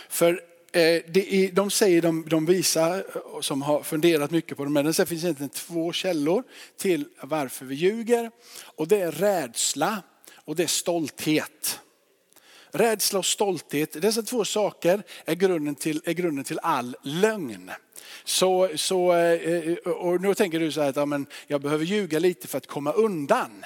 För 0.09 0.41
Eh, 0.75 1.01
det 1.07 1.33
är, 1.35 1.51
de 1.51 1.71
säger 1.71 2.01
de, 2.01 2.25
de 2.29 2.45
visar, 2.45 2.97
eh, 2.97 3.41
som 3.41 3.61
har 3.61 3.83
funderat 3.83 4.31
mycket 4.31 4.57
på 4.57 4.63
det, 4.63 4.69
men 4.69 4.85
det 4.85 5.05
finns 5.05 5.23
egentligen 5.23 5.49
två 5.49 5.93
källor 5.93 6.43
till 6.77 7.05
varför 7.21 7.65
vi 7.65 7.75
ljuger. 7.75 8.31
Och 8.75 8.87
det 8.87 9.01
är 9.01 9.11
rädsla 9.11 10.01
och 10.35 10.55
det 10.55 10.63
är 10.63 10.67
stolthet. 10.67 11.79
Rädsla 12.71 13.19
och 13.19 13.25
stolthet, 13.25 14.01
dessa 14.01 14.21
två 14.21 14.45
saker 14.45 15.03
är 15.25 15.35
grunden 15.35 15.75
till, 15.75 16.01
är 16.05 16.13
grunden 16.13 16.43
till 16.43 16.59
all 16.61 16.95
lögn. 17.03 17.71
Så, 18.23 18.69
så, 18.75 19.13
eh, 19.13 19.73
och 19.77 20.21
nu 20.21 20.33
tänker 20.33 20.59
du 20.59 20.71
så 20.71 20.81
här 20.81 20.89
att 20.89 20.95
ja, 20.95 21.05
men 21.05 21.25
jag 21.47 21.61
behöver 21.61 21.85
ljuga 21.85 22.19
lite 22.19 22.47
för 22.47 22.57
att 22.57 22.67
komma 22.67 22.91
undan. 22.91 23.65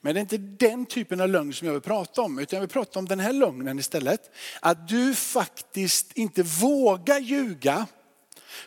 Men 0.00 0.14
det 0.14 0.18
är 0.18 0.22
inte 0.22 0.38
den 0.38 0.86
typen 0.86 1.20
av 1.20 1.28
lögn 1.28 1.52
som 1.52 1.66
jag 1.66 1.72
vill 1.72 1.82
prata 1.82 2.22
om, 2.22 2.38
utan 2.38 2.56
jag 2.56 2.60
vill 2.60 2.70
prata 2.70 2.98
om 2.98 3.08
den 3.08 3.20
här 3.20 3.32
lögnen 3.32 3.78
istället. 3.78 4.30
Att 4.60 4.88
du 4.88 5.14
faktiskt 5.14 6.12
inte 6.12 6.42
vågar 6.42 7.18
ljuga 7.18 7.86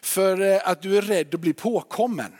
för 0.01 0.41
eh, 0.41 0.61
att 0.63 0.81
du 0.81 0.97
är 0.97 1.01
rädd 1.01 1.35
att 1.35 1.39
bli 1.39 1.53
påkommen. 1.53 2.31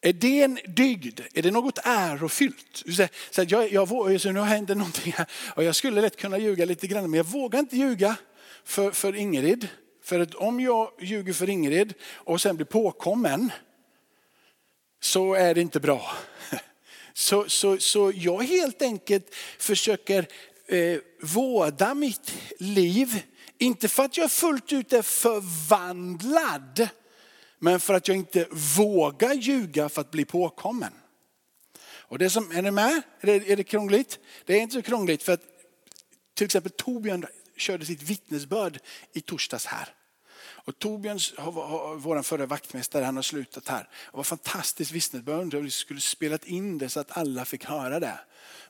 Är 0.00 0.12
det 0.12 0.42
en 0.42 0.58
dygd? 0.66 1.20
Är 1.34 1.42
det 1.42 1.50
något 1.50 1.78
ärofyllt? 1.84 2.84
Så 3.30 3.42
jag, 3.48 3.72
jag, 3.72 4.20
så 4.20 4.32
nu 4.32 4.40
händer 4.40 4.74
någonting 4.74 5.12
här 5.12 5.26
och 5.54 5.64
jag 5.64 5.76
skulle 5.76 6.00
lätt 6.00 6.16
kunna 6.16 6.38
ljuga 6.38 6.64
lite 6.64 6.86
grann 6.86 7.10
men 7.10 7.18
jag 7.18 7.24
vågar 7.24 7.58
inte 7.58 7.76
ljuga 7.76 8.16
för, 8.64 8.90
för 8.90 9.16
Ingrid. 9.16 9.68
För 10.02 10.20
att 10.20 10.34
om 10.34 10.60
jag 10.60 10.90
ljuger 11.00 11.32
för 11.32 11.50
Ingrid 11.50 11.94
och 12.12 12.40
sen 12.40 12.56
blir 12.56 12.66
påkommen 12.66 13.50
så 15.00 15.34
är 15.34 15.54
det 15.54 15.60
inte 15.60 15.80
bra. 15.80 16.12
Så, 17.14 17.48
så, 17.48 17.78
så 17.78 18.12
jag 18.14 18.42
helt 18.42 18.82
enkelt 18.82 19.34
försöker 19.58 20.26
eh, 20.66 20.98
vårda 21.22 21.94
mitt 21.94 22.32
liv. 22.58 23.22
Inte 23.58 23.88
för 23.88 24.04
att 24.04 24.16
jag 24.16 24.30
fullt 24.30 24.72
ut 24.72 24.92
är 24.92 25.02
förvandlad, 25.02 26.88
men 27.58 27.80
för 27.80 27.94
att 27.94 28.08
jag 28.08 28.16
inte 28.16 28.46
vågar 28.76 29.34
ljuga 29.34 29.88
för 29.88 30.00
att 30.00 30.10
bli 30.10 30.24
påkommen. 30.24 30.92
Och 31.80 32.18
det 32.18 32.30
som, 32.30 32.50
är 32.50 32.62
ni 32.62 32.70
med? 32.70 33.02
Är 33.20 33.26
det, 33.26 33.52
är 33.52 33.56
det 33.56 33.64
krångligt? 33.64 34.18
Det 34.44 34.54
är 34.54 34.60
inte 34.60 34.74
så 34.74 34.82
krångligt 34.82 35.22
för 35.22 35.32
att 35.32 35.42
till 36.34 36.44
exempel 36.44 36.72
Torbjörn 36.72 37.26
körde 37.56 37.86
sitt 37.86 38.02
vittnesbörd 38.02 38.78
i 39.12 39.20
torsdags 39.20 39.66
här. 39.66 39.94
Och 40.68 40.78
Torbjörn, 40.78 41.18
vår 41.98 42.22
förra 42.22 42.46
vaktmästare, 42.46 43.04
han 43.04 43.16
har 43.16 43.22
slutat 43.22 43.68
här. 43.68 43.88
Det 44.10 44.16
var 44.16 44.24
fantastiskt 44.24 44.92
vittnesbörd. 44.92 45.54
Vi 45.54 45.70
skulle 45.70 46.00
spelat 46.00 46.44
in 46.44 46.78
det 46.78 46.88
så 46.88 47.00
att 47.00 47.16
alla 47.16 47.44
fick 47.44 47.64
höra 47.64 48.00
det. 48.00 48.20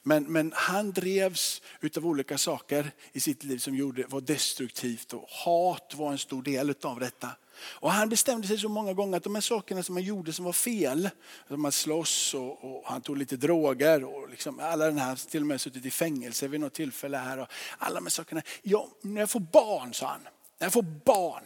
Men, 0.03 0.25
men 0.25 0.53
han 0.57 0.93
drevs 0.93 1.63
utav 1.81 2.07
olika 2.07 2.39
saker 2.39 2.91
i 3.13 3.21
sitt 3.21 3.45
liv 3.45 3.59
som 3.59 3.75
gjorde, 3.75 4.05
var 4.09 4.21
destruktivt 4.21 5.13
och 5.13 5.25
hat 5.29 5.95
var 5.97 6.13
en 6.13 6.19
stor 6.19 6.43
del 6.43 6.75
av 6.83 7.01
detta. 7.01 7.29
Och 7.61 7.93
han 7.93 8.09
bestämde 8.09 8.49
sig 8.49 8.59
så 8.59 8.69
många 8.69 8.93
gånger 8.93 9.17
att 9.17 9.25
de 9.25 9.35
här 9.35 9.43
sakerna 9.43 9.83
som 9.83 9.97
han 9.97 10.05
gjorde 10.05 10.33
som 10.33 10.45
var 10.45 10.53
fel, 10.53 11.11
som 11.49 11.65
att 11.65 11.75
slåss 11.75 12.35
och, 12.35 12.65
och 12.65 12.83
han 12.87 13.01
tog 13.01 13.17
lite 13.17 13.37
droger 13.37 14.05
och 14.05 14.29
liksom 14.29 14.61
alla 14.61 14.85
den 14.85 14.99
här, 14.99 15.31
till 15.31 15.41
och 15.41 15.47
med 15.47 15.61
suttit 15.61 15.87
i 15.87 15.91
fängelse 15.91 16.49
vid 16.49 16.61
något 16.61 16.75
tillfälle 16.75 17.17
här. 17.17 17.39
Och 17.39 17.49
alla 17.79 17.95
de 17.95 18.05
här 18.05 18.11
sakerna. 18.11 18.43
Ja, 18.63 18.89
när 19.01 19.21
jag 19.21 19.31
får 19.31 19.41
barn, 19.41 19.95
sa 19.95 20.07
han, 20.07 20.21
när 20.59 20.67
jag 20.67 20.73
får 20.73 20.83
barn, 20.83 21.45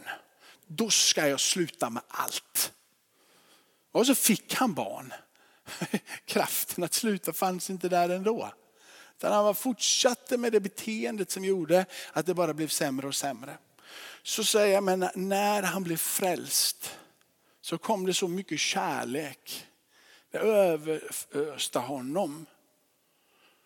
då 0.77 0.91
ska 0.91 1.29
jag 1.29 1.41
sluta 1.41 1.91
med 1.91 2.03
allt. 2.09 2.73
Och 3.93 4.07
så 4.07 4.15
fick 4.15 4.55
han 4.55 4.75
barn. 4.75 5.13
Kraften 6.25 6.85
att 6.85 6.95
sluta 6.95 7.33
fanns 7.33 7.71
inte 7.71 7.89
där 7.89 8.09
ändå. 8.09 8.53
Utan 9.19 9.33
han 9.33 9.55
fortsatte 9.55 10.37
med 10.37 10.53
det 10.53 10.61
beteendet 10.61 11.31
som 11.31 11.45
gjorde 11.45 11.87
att 12.13 12.27
det 12.27 12.35
bara 12.35 12.55
blev 12.55 12.69
sämre 12.69 13.07
och 13.07 13.15
sämre. 13.15 13.59
Så 14.23 14.45
säger 14.45 14.75
jag, 14.75 14.85
men 14.85 15.09
när 15.15 15.63
han 15.63 15.83
blev 15.83 15.97
frälst 15.97 16.99
så 17.61 17.79
kom 17.79 18.07
det 18.07 18.15
så 18.15 18.29
mycket 18.29 18.61
kärlek. 18.61 19.67
Det 20.31 20.39
överöste 20.39 21.79
honom. 21.79 22.47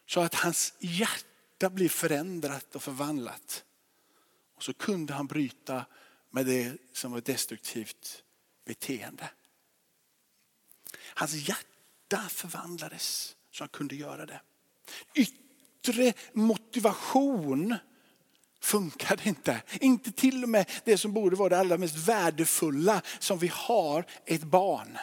Så 0.07 0.21
att 0.21 0.35
hans 0.35 0.75
hjärta 0.79 1.71
blev 1.71 1.89
förändrat 1.89 2.77
och 2.77 2.83
förvandlat. 2.83 3.65
Och 4.57 4.63
så 4.63 4.75
kunde 4.75 5.13
han 5.13 5.27
bryta 5.27 5.85
med 6.37 6.47
det 6.47 6.73
som 6.93 7.13
var 7.13 7.21
destruktivt 7.21 8.25
beteende. 8.65 9.31
Hans 11.15 11.35
hjärta 11.35 12.29
förvandlades 12.29 13.37
så 13.51 13.63
han 13.65 13.69
kunde 13.69 13.97
göra 13.97 14.27
det. 14.27 14.41
Yttre 15.15 16.13
motivation 16.33 17.75
funkade 18.61 19.29
inte. 19.29 19.63
Inte 19.81 20.13
till 20.13 20.43
och 20.43 20.49
med 20.49 20.71
det 20.85 20.99
som 20.99 21.13
borde 21.13 21.37
vara 21.37 21.49
det 21.49 21.59
allra 21.59 21.79
mest 21.79 22.09
värdefulla 22.09 23.03
som 23.19 23.39
vi 23.39 23.51
har, 23.53 24.07
ett 24.25 24.45
barn. 24.45 24.99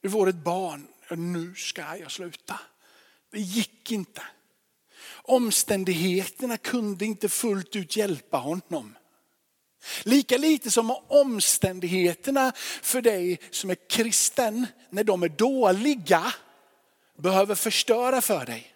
Du 0.00 0.10
får 0.10 0.28
ett 0.28 0.44
barn, 0.44 0.88
nu 1.10 1.54
ska 1.54 1.96
jag 1.96 2.10
sluta. 2.10 2.60
Det 3.30 3.40
gick 3.40 3.92
inte. 3.92 4.22
Omständigheterna 5.10 6.56
kunde 6.56 7.04
inte 7.04 7.28
fullt 7.28 7.76
ut 7.76 7.96
hjälpa 7.96 8.36
honom. 8.36 8.94
Lika 10.02 10.36
lite 10.36 10.70
som 10.70 10.90
omständigheterna 11.08 12.52
för 12.82 13.02
dig 13.02 13.40
som 13.50 13.70
är 13.70 13.88
kristen, 13.88 14.66
när 14.90 15.04
de 15.04 15.22
är 15.22 15.28
dåliga, 15.28 16.32
behöver 17.18 17.54
förstöra 17.54 18.20
för 18.20 18.46
dig. 18.46 18.74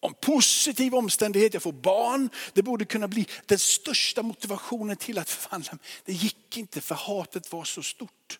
Om 0.00 0.14
positiv 0.14 0.94
omständighet, 0.94 1.54
jag 1.54 1.62
får 1.62 1.72
barn, 1.72 2.30
det 2.52 2.62
borde 2.62 2.84
kunna 2.84 3.08
bli 3.08 3.26
den 3.46 3.58
största 3.58 4.22
motivationen 4.22 4.96
till 4.96 5.18
att 5.18 5.30
förvandla 5.30 5.72
mig. 5.72 5.80
Det 6.04 6.12
gick 6.12 6.56
inte 6.56 6.80
för 6.80 6.94
hatet 6.94 7.52
var 7.52 7.64
så 7.64 7.82
stort. 7.82 8.38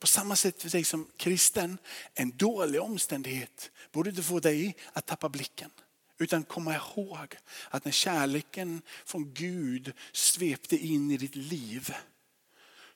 På 0.00 0.06
samma 0.06 0.36
sätt 0.36 0.62
för 0.62 0.70
dig 0.70 0.84
som 0.84 1.08
kristen, 1.16 1.78
en 2.14 2.36
dålig 2.36 2.80
omständighet 2.80 3.70
borde 3.92 4.10
inte 4.10 4.22
få 4.22 4.40
dig 4.40 4.76
att 4.92 5.06
tappa 5.06 5.28
blicken. 5.28 5.70
Utan 6.18 6.44
komma 6.44 6.74
ihåg 6.74 7.36
att 7.70 7.84
när 7.84 7.92
kärleken 7.92 8.82
från 9.04 9.34
Gud 9.34 9.92
svepte 10.12 10.76
in 10.76 11.10
i 11.10 11.16
ditt 11.16 11.36
liv 11.36 11.94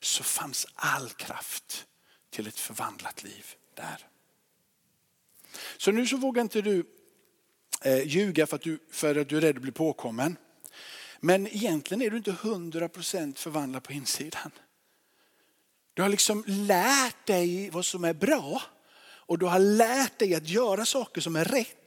så 0.01 0.23
fanns 0.23 0.67
all 0.75 1.09
kraft 1.09 1.87
till 2.31 2.47
ett 2.47 2.59
förvandlat 2.59 3.25
liv 3.25 3.47
där. 3.75 4.07
Så 5.77 5.93
nu 5.93 6.07
så 6.07 6.17
vågar 6.17 6.43
inte 6.43 6.63
du 6.63 6.87
eh, 7.83 8.07
ljuga 8.07 8.47
för 8.47 8.57
att 8.57 8.63
du, 8.63 8.79
för 8.91 9.17
att 9.17 9.29
du 9.29 9.37
är 9.37 9.41
rädd 9.41 9.57
att 9.57 9.63
bli 9.63 9.73
påkommen. 9.73 10.37
Men 11.21 11.47
egentligen 11.47 12.03
är 12.03 12.11
du 12.11 12.17
inte 12.17 12.33
hundra 12.33 12.89
procent 12.89 13.39
förvandlad 13.39 13.83
på 13.83 13.93
insidan. 13.93 14.51
Du 15.95 16.03
har 16.03 16.09
liksom 16.09 16.45
lärt 16.47 17.27
dig 17.27 17.71
vad 17.71 17.85
som 17.85 18.05
är 18.05 18.15
bra 18.15 18.63
och 19.03 19.39
du 19.39 19.47
har 19.47 19.59
lärt 19.59 20.19
dig 20.19 20.35
att 20.35 20.49
göra 20.49 20.85
saker 20.85 21.21
som 21.21 21.37
är 21.37 21.45
rätt. 21.45 21.82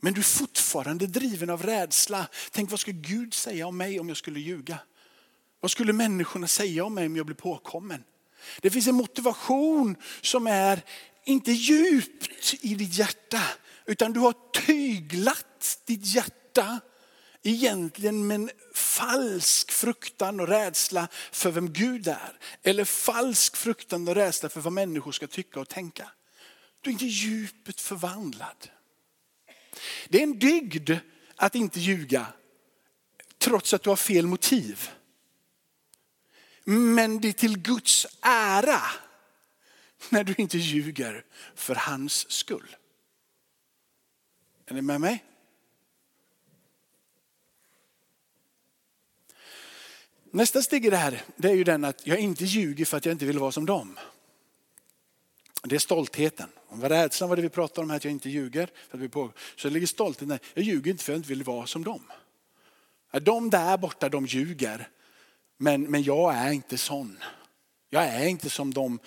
Men 0.00 0.14
du 0.14 0.20
är 0.20 0.24
fortfarande 0.24 1.06
driven 1.06 1.50
av 1.50 1.62
rädsla. 1.62 2.28
Tänk 2.50 2.70
vad 2.70 2.80
skulle 2.80 2.98
Gud 2.98 3.34
säga 3.34 3.66
om 3.66 3.76
mig 3.76 4.00
om 4.00 4.08
jag 4.08 4.16
skulle 4.16 4.40
ljuga? 4.40 4.78
Vad 5.60 5.70
skulle 5.70 5.92
människorna 5.92 6.48
säga 6.48 6.84
om 6.84 6.94
mig 6.94 7.06
om 7.06 7.16
jag 7.16 7.26
blir 7.26 7.36
påkommen? 7.36 8.04
Det 8.60 8.70
finns 8.70 8.86
en 8.86 8.94
motivation 8.94 9.96
som 10.20 10.46
är 10.46 10.82
inte 11.24 11.52
djupt 11.52 12.54
i 12.60 12.74
ditt 12.74 12.94
hjärta, 12.94 13.42
utan 13.86 14.12
du 14.12 14.20
har 14.20 14.34
tyglat 14.66 15.78
ditt 15.84 16.06
hjärta 16.06 16.80
egentligen 17.42 18.26
med 18.26 18.34
en 18.34 18.50
falsk 18.74 19.72
fruktan 19.72 20.40
och 20.40 20.48
rädsla 20.48 21.08
för 21.32 21.50
vem 21.50 21.72
Gud 21.72 22.08
är. 22.08 22.38
Eller 22.62 22.84
falsk 22.84 23.56
fruktan 23.56 24.08
och 24.08 24.14
rädsla 24.14 24.48
för 24.48 24.60
vad 24.60 24.72
människor 24.72 25.12
ska 25.12 25.26
tycka 25.26 25.60
och 25.60 25.68
tänka. 25.68 26.10
Du 26.80 26.90
är 26.90 26.92
inte 26.92 27.06
djupet 27.06 27.80
förvandlad. 27.80 28.70
Det 30.08 30.18
är 30.18 30.22
en 30.22 30.38
dygd 30.38 30.90
att 31.36 31.54
inte 31.54 31.80
ljuga 31.80 32.26
trots 33.38 33.74
att 33.74 33.82
du 33.82 33.90
har 33.90 33.96
fel 33.96 34.26
motiv. 34.26 34.90
Men 36.64 37.20
det 37.20 37.28
är 37.28 37.32
till 37.32 37.58
Guds 37.58 38.06
ära 38.20 38.82
när 40.08 40.24
du 40.24 40.34
inte 40.38 40.58
ljuger 40.58 41.24
för 41.54 41.74
hans 41.74 42.30
skull. 42.30 42.76
Är 44.66 44.74
ni 44.74 44.82
med 44.82 45.00
mig? 45.00 45.24
Nästa 50.30 50.62
steg 50.62 50.86
i 50.86 50.90
det 50.90 50.96
här 50.96 51.22
det 51.36 51.48
är 51.48 51.54
ju 51.54 51.64
den 51.64 51.84
att 51.84 52.06
jag 52.06 52.18
inte 52.18 52.44
ljuger 52.44 52.84
för 52.84 52.96
att 52.96 53.04
jag 53.04 53.12
inte 53.12 53.26
vill 53.26 53.38
vara 53.38 53.52
som 53.52 53.66
dem. 53.66 53.98
Det 55.62 55.74
är 55.74 55.78
stoltheten. 55.78 56.48
Om 56.68 56.82
rädslan 56.82 57.28
var 57.28 57.36
det 57.36 57.42
vi 57.42 57.48
pratade 57.48 57.80
om 57.80 57.90
här, 57.90 57.96
att 57.96 58.04
jag 58.04 58.12
inte 58.12 58.30
ljuger. 58.30 58.68
För 58.88 58.98
att 58.98 59.04
vi 59.04 59.08
på, 59.08 59.32
så 59.56 59.68
ligger 59.68 59.86
stoltheten 59.86 60.28
där. 60.28 60.40
Jag 60.54 60.64
ljuger 60.64 60.90
inte 60.90 61.04
för 61.04 61.12
att 61.12 61.14
jag 61.14 61.18
inte 61.18 61.28
vill 61.28 61.42
vara 61.42 61.66
som 61.66 61.84
dem. 61.84 62.02
De 63.12 63.50
där 63.50 63.78
borta 63.78 64.08
de 64.08 64.26
ljuger. 64.26 64.88
Men, 65.56 65.82
men 65.82 66.02
jag 66.02 66.34
är 66.34 66.52
inte 66.52 66.78
sån. 66.78 67.18
Jag 67.90 68.04
är 68.04 68.26
inte 68.26 68.50
som 68.50 68.74
de 68.74 68.98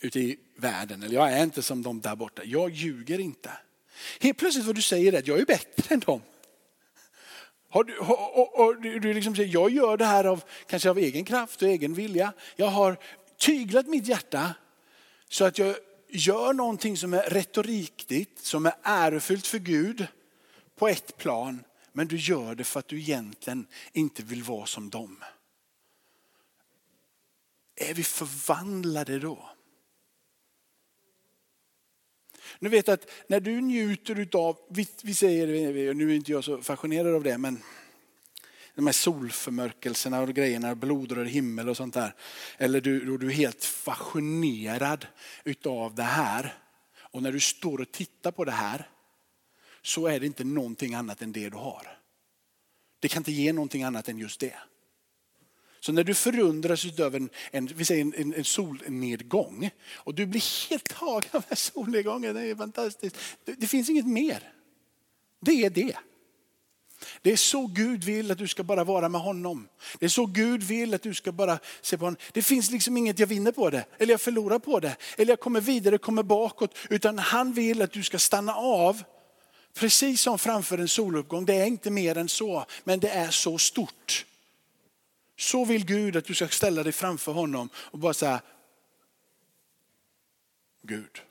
ute 0.00 0.20
i 0.20 0.38
världen. 0.56 1.02
Eller 1.02 1.14
jag 1.14 1.32
är 1.32 1.42
inte 1.42 1.62
som 1.62 1.82
de 1.82 2.00
där 2.00 2.16
borta. 2.16 2.42
Jag 2.44 2.70
ljuger 2.70 3.20
inte. 3.20 3.50
Helt 4.20 4.38
plötsligt 4.38 4.66
vad 4.66 4.74
du 4.74 4.82
säger 4.82 5.12
är 5.12 5.18
att 5.18 5.26
jag 5.26 5.40
är 5.40 5.44
bättre 5.44 5.94
än 5.94 6.00
dem. 6.00 6.20
Har 7.68 7.84
du, 7.84 7.98
och, 7.98 8.38
och, 8.38 8.60
och, 8.60 8.80
du 8.80 9.14
liksom 9.14 9.36
säger, 9.36 9.52
jag 9.52 9.70
gör 9.70 9.96
det 9.96 10.04
här 10.04 10.24
av, 10.24 10.44
kanske 10.66 10.90
av 10.90 10.98
egen 10.98 11.24
kraft 11.24 11.62
och 11.62 11.68
egen 11.68 11.94
vilja. 11.94 12.32
Jag 12.56 12.66
har 12.66 12.96
tyglat 13.38 13.86
mitt 13.86 14.06
hjärta 14.06 14.54
så 15.28 15.44
att 15.44 15.58
jag 15.58 15.76
gör 16.12 16.52
någonting 16.52 16.96
som 16.96 17.14
är 17.14 17.22
rätt 17.22 17.56
och 17.56 17.64
riktigt, 17.64 18.38
som 18.38 18.66
är 18.66 18.74
ärofyllt 18.82 19.46
för 19.46 19.58
Gud 19.58 20.06
på 20.76 20.88
ett 20.88 21.16
plan. 21.16 21.64
Men 21.92 22.08
du 22.08 22.16
gör 22.16 22.54
det 22.54 22.64
för 22.64 22.80
att 22.80 22.88
du 22.88 22.98
egentligen 22.98 23.66
inte 23.92 24.22
vill 24.22 24.42
vara 24.42 24.66
som 24.66 24.90
dem. 24.90 25.24
Är 27.76 27.94
vi 27.94 28.02
förvandlade 28.02 29.18
då? 29.18 29.50
Nu 32.58 32.68
vet 32.68 32.88
att 32.88 33.10
när 33.26 33.40
du 33.40 33.60
njuter 33.60 34.28
av, 34.32 34.58
vi, 34.68 34.88
vi 35.02 35.14
säger, 35.14 35.94
nu 35.94 36.10
är 36.10 36.16
inte 36.16 36.32
jag 36.32 36.44
så 36.44 36.62
fascinerad 36.62 37.14
av 37.14 37.22
det, 37.22 37.38
men 37.38 37.62
de 38.74 38.86
här 38.86 38.92
solförmörkelserna 38.92 40.20
och 40.20 40.28
grejerna, 40.28 40.74
blodröd 40.74 41.28
himmel 41.28 41.68
och 41.68 41.76
sånt 41.76 41.94
där. 41.94 42.14
Eller 42.58 42.80
du, 42.80 43.18
du 43.18 43.26
är 43.26 43.30
helt 43.30 43.64
fascinerad 43.64 45.06
utav 45.44 45.94
det 45.94 46.02
här. 46.02 46.54
Och 46.94 47.22
när 47.22 47.32
du 47.32 47.40
står 47.40 47.80
och 47.80 47.92
tittar 47.92 48.30
på 48.30 48.44
det 48.44 48.52
här 48.52 48.88
så 49.82 50.06
är 50.06 50.20
det 50.20 50.26
inte 50.26 50.44
någonting 50.44 50.94
annat 50.94 51.22
än 51.22 51.32
det 51.32 51.50
du 51.50 51.56
har. 51.56 51.98
Det 53.00 53.08
kan 53.08 53.20
inte 53.20 53.32
ge 53.32 53.52
någonting 53.52 53.82
annat 53.82 54.08
än 54.08 54.18
just 54.18 54.40
det. 54.40 54.54
Så 55.80 55.92
när 55.92 56.04
du 56.04 56.14
förundras 56.14 56.98
över 56.98 57.20
en, 57.20 57.30
en, 57.50 57.66
vi 57.66 57.84
säger 57.84 58.20
en, 58.20 58.34
en, 58.34 58.44
solnedgång 58.44 59.70
och 59.94 60.14
du 60.14 60.26
blir 60.26 60.70
helt 60.70 60.84
tagen 60.84 61.30
av 61.32 61.44
den 61.48 61.56
solnedgången, 61.56 62.34
det 62.34 62.42
är 62.42 62.54
fantastiskt. 62.54 63.16
Det, 63.44 63.52
det 63.52 63.66
finns 63.66 63.90
inget 63.90 64.06
mer. 64.06 64.52
Det 65.40 65.64
är 65.64 65.70
det. 65.70 65.96
Det 67.22 67.32
är 67.32 67.36
så 67.36 67.66
Gud 67.66 68.04
vill 68.04 68.30
att 68.30 68.38
du 68.38 68.48
ska 68.48 68.62
bara 68.62 68.84
vara 68.84 69.08
med 69.08 69.20
honom. 69.20 69.68
Det 69.98 70.04
är 70.04 70.08
så 70.08 70.26
Gud 70.26 70.62
vill 70.62 70.94
att 70.94 71.02
du 71.02 71.14
ska 71.14 71.32
bara 71.32 71.58
se 71.82 71.98
på 71.98 72.04
honom. 72.04 72.16
Det 72.32 72.42
finns 72.42 72.70
liksom 72.70 72.96
inget 72.96 73.18
jag 73.18 73.26
vinner 73.26 73.52
på 73.52 73.70
det, 73.70 73.84
eller 73.98 74.12
jag 74.12 74.20
förlorar 74.20 74.58
på 74.58 74.80
det, 74.80 74.96
eller 75.18 75.32
jag 75.32 75.40
kommer 75.40 75.60
vidare, 75.60 75.98
kommer 75.98 76.22
bakåt. 76.22 76.78
Utan 76.90 77.18
han 77.18 77.52
vill 77.52 77.82
att 77.82 77.92
du 77.92 78.02
ska 78.02 78.18
stanna 78.18 78.54
av, 78.54 79.02
precis 79.74 80.20
som 80.20 80.38
framför 80.38 80.78
en 80.78 80.88
soluppgång. 80.88 81.44
Det 81.44 81.54
är 81.54 81.66
inte 81.66 81.90
mer 81.90 82.18
än 82.18 82.28
så, 82.28 82.64
men 82.84 83.00
det 83.00 83.08
är 83.08 83.30
så 83.30 83.58
stort. 83.58 84.26
Så 85.38 85.64
vill 85.64 85.86
Gud 85.86 86.16
att 86.16 86.24
du 86.24 86.34
ska 86.34 86.48
ställa 86.48 86.82
dig 86.82 86.92
framför 86.92 87.32
honom 87.32 87.68
och 87.76 87.98
bara 87.98 88.14
säga, 88.14 88.40
Gud. 90.82 91.22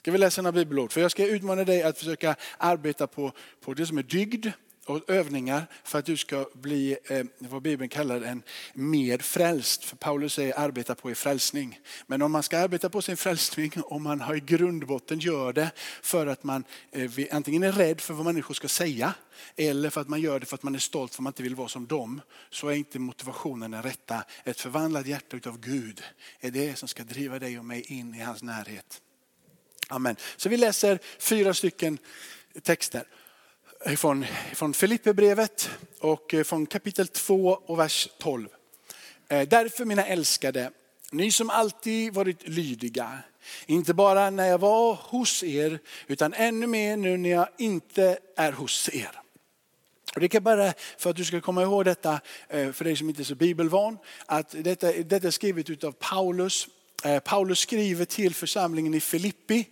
Ska 0.00 0.10
vi 0.10 0.18
läsa 0.18 0.42
några 0.42 0.52
bibelord? 0.52 0.92
För 0.92 1.00
jag 1.00 1.10
ska 1.10 1.26
utmana 1.26 1.64
dig 1.64 1.82
att 1.82 1.98
försöka 1.98 2.36
arbeta 2.58 3.06
på, 3.06 3.32
på 3.60 3.74
det 3.74 3.86
som 3.86 3.98
är 3.98 4.02
dygd 4.02 4.46
och 4.86 5.10
övningar 5.10 5.66
för 5.84 5.98
att 5.98 6.04
du 6.04 6.16
ska 6.16 6.46
bli 6.54 6.96
eh, 7.04 7.24
vad 7.38 7.62
Bibeln 7.62 7.88
kallar 7.88 8.20
en 8.20 8.42
mer 8.74 9.18
frälst. 9.18 9.84
För 9.84 9.96
Paulus 9.96 10.34
säger 10.34 10.58
arbeta 10.58 10.94
på 10.94 11.10
er 11.10 11.14
frälsning. 11.14 11.80
Men 12.06 12.22
om 12.22 12.32
man 12.32 12.42
ska 12.42 12.58
arbeta 12.58 12.88
på 12.88 13.02
sin 13.02 13.16
frälsning, 13.16 13.72
om 13.84 14.02
man 14.02 14.20
har 14.20 14.34
i 14.34 14.40
grundbotten 14.40 15.18
gör 15.18 15.52
det 15.52 15.70
för 16.02 16.26
att 16.26 16.44
man 16.44 16.64
eh, 16.92 17.10
antingen 17.30 17.62
är 17.62 17.72
rädd 17.72 18.00
för 18.00 18.14
vad 18.14 18.26
människor 18.26 18.54
ska 18.54 18.68
säga 18.68 19.14
eller 19.56 19.90
för 19.90 20.00
att 20.00 20.08
man 20.08 20.20
gör 20.20 20.40
det 20.40 20.46
för 20.46 20.54
att 20.54 20.62
man 20.62 20.74
är 20.74 20.78
stolt 20.78 21.14
för 21.14 21.20
att 21.20 21.24
man 21.24 21.30
inte 21.30 21.42
vill 21.42 21.54
vara 21.54 21.68
som 21.68 21.86
dem, 21.86 22.20
så 22.50 22.68
är 22.68 22.74
inte 22.74 22.98
motivationen 22.98 23.70
den 23.70 23.82
rätta. 23.82 24.24
Ett 24.44 24.60
förvandlat 24.60 25.06
hjärta 25.06 25.36
utav 25.36 25.60
Gud 25.60 26.02
är 26.40 26.50
det 26.50 26.78
som 26.78 26.88
ska 26.88 27.04
driva 27.04 27.38
dig 27.38 27.58
och 27.58 27.64
mig 27.64 27.80
in 27.80 28.14
i 28.14 28.20
hans 28.20 28.42
närhet. 28.42 29.00
Amen. 29.92 30.16
Så 30.36 30.48
vi 30.48 30.56
läser 30.56 30.98
fyra 31.18 31.54
stycken 31.54 31.98
texter 32.62 33.04
från, 33.96 34.26
från 34.54 34.74
Filipperbrevet 34.74 35.70
och 35.98 36.34
eh, 36.34 36.44
från 36.44 36.66
kapitel 36.66 37.08
2 37.08 37.60
och 37.66 37.78
vers 37.78 38.08
12. 38.18 38.48
Eh, 39.28 39.48
därför 39.48 39.84
mina 39.84 40.06
älskade, 40.06 40.70
ni 41.12 41.32
som 41.32 41.50
alltid 41.50 42.14
varit 42.14 42.48
lydiga, 42.48 43.18
inte 43.66 43.94
bara 43.94 44.30
när 44.30 44.46
jag 44.46 44.58
var 44.58 44.94
hos 44.94 45.42
er, 45.42 45.78
utan 46.06 46.34
ännu 46.34 46.66
mer 46.66 46.96
nu 46.96 47.16
när 47.16 47.30
jag 47.30 47.48
inte 47.58 48.18
är 48.36 48.52
hos 48.52 48.90
er. 48.92 49.20
Och 50.14 50.20
det 50.20 50.28
kan 50.28 50.42
bara, 50.42 50.72
för 50.98 51.10
att 51.10 51.16
du 51.16 51.24
ska 51.24 51.40
komma 51.40 51.62
ihåg 51.62 51.84
detta, 51.84 52.20
eh, 52.48 52.72
för 52.72 52.84
dig 52.84 52.96
som 52.96 53.08
inte 53.08 53.22
är 53.22 53.24
så 53.24 53.34
bibelvan, 53.34 53.98
att 54.26 54.54
detta, 54.58 54.92
detta 54.92 55.26
är 55.26 55.30
skrivet 55.30 55.84
av 55.84 55.92
Paulus. 55.92 56.68
Paulus 57.24 57.58
skriver 57.58 58.04
till 58.04 58.34
församlingen 58.34 58.94
i 58.94 59.00
Filippi 59.00 59.66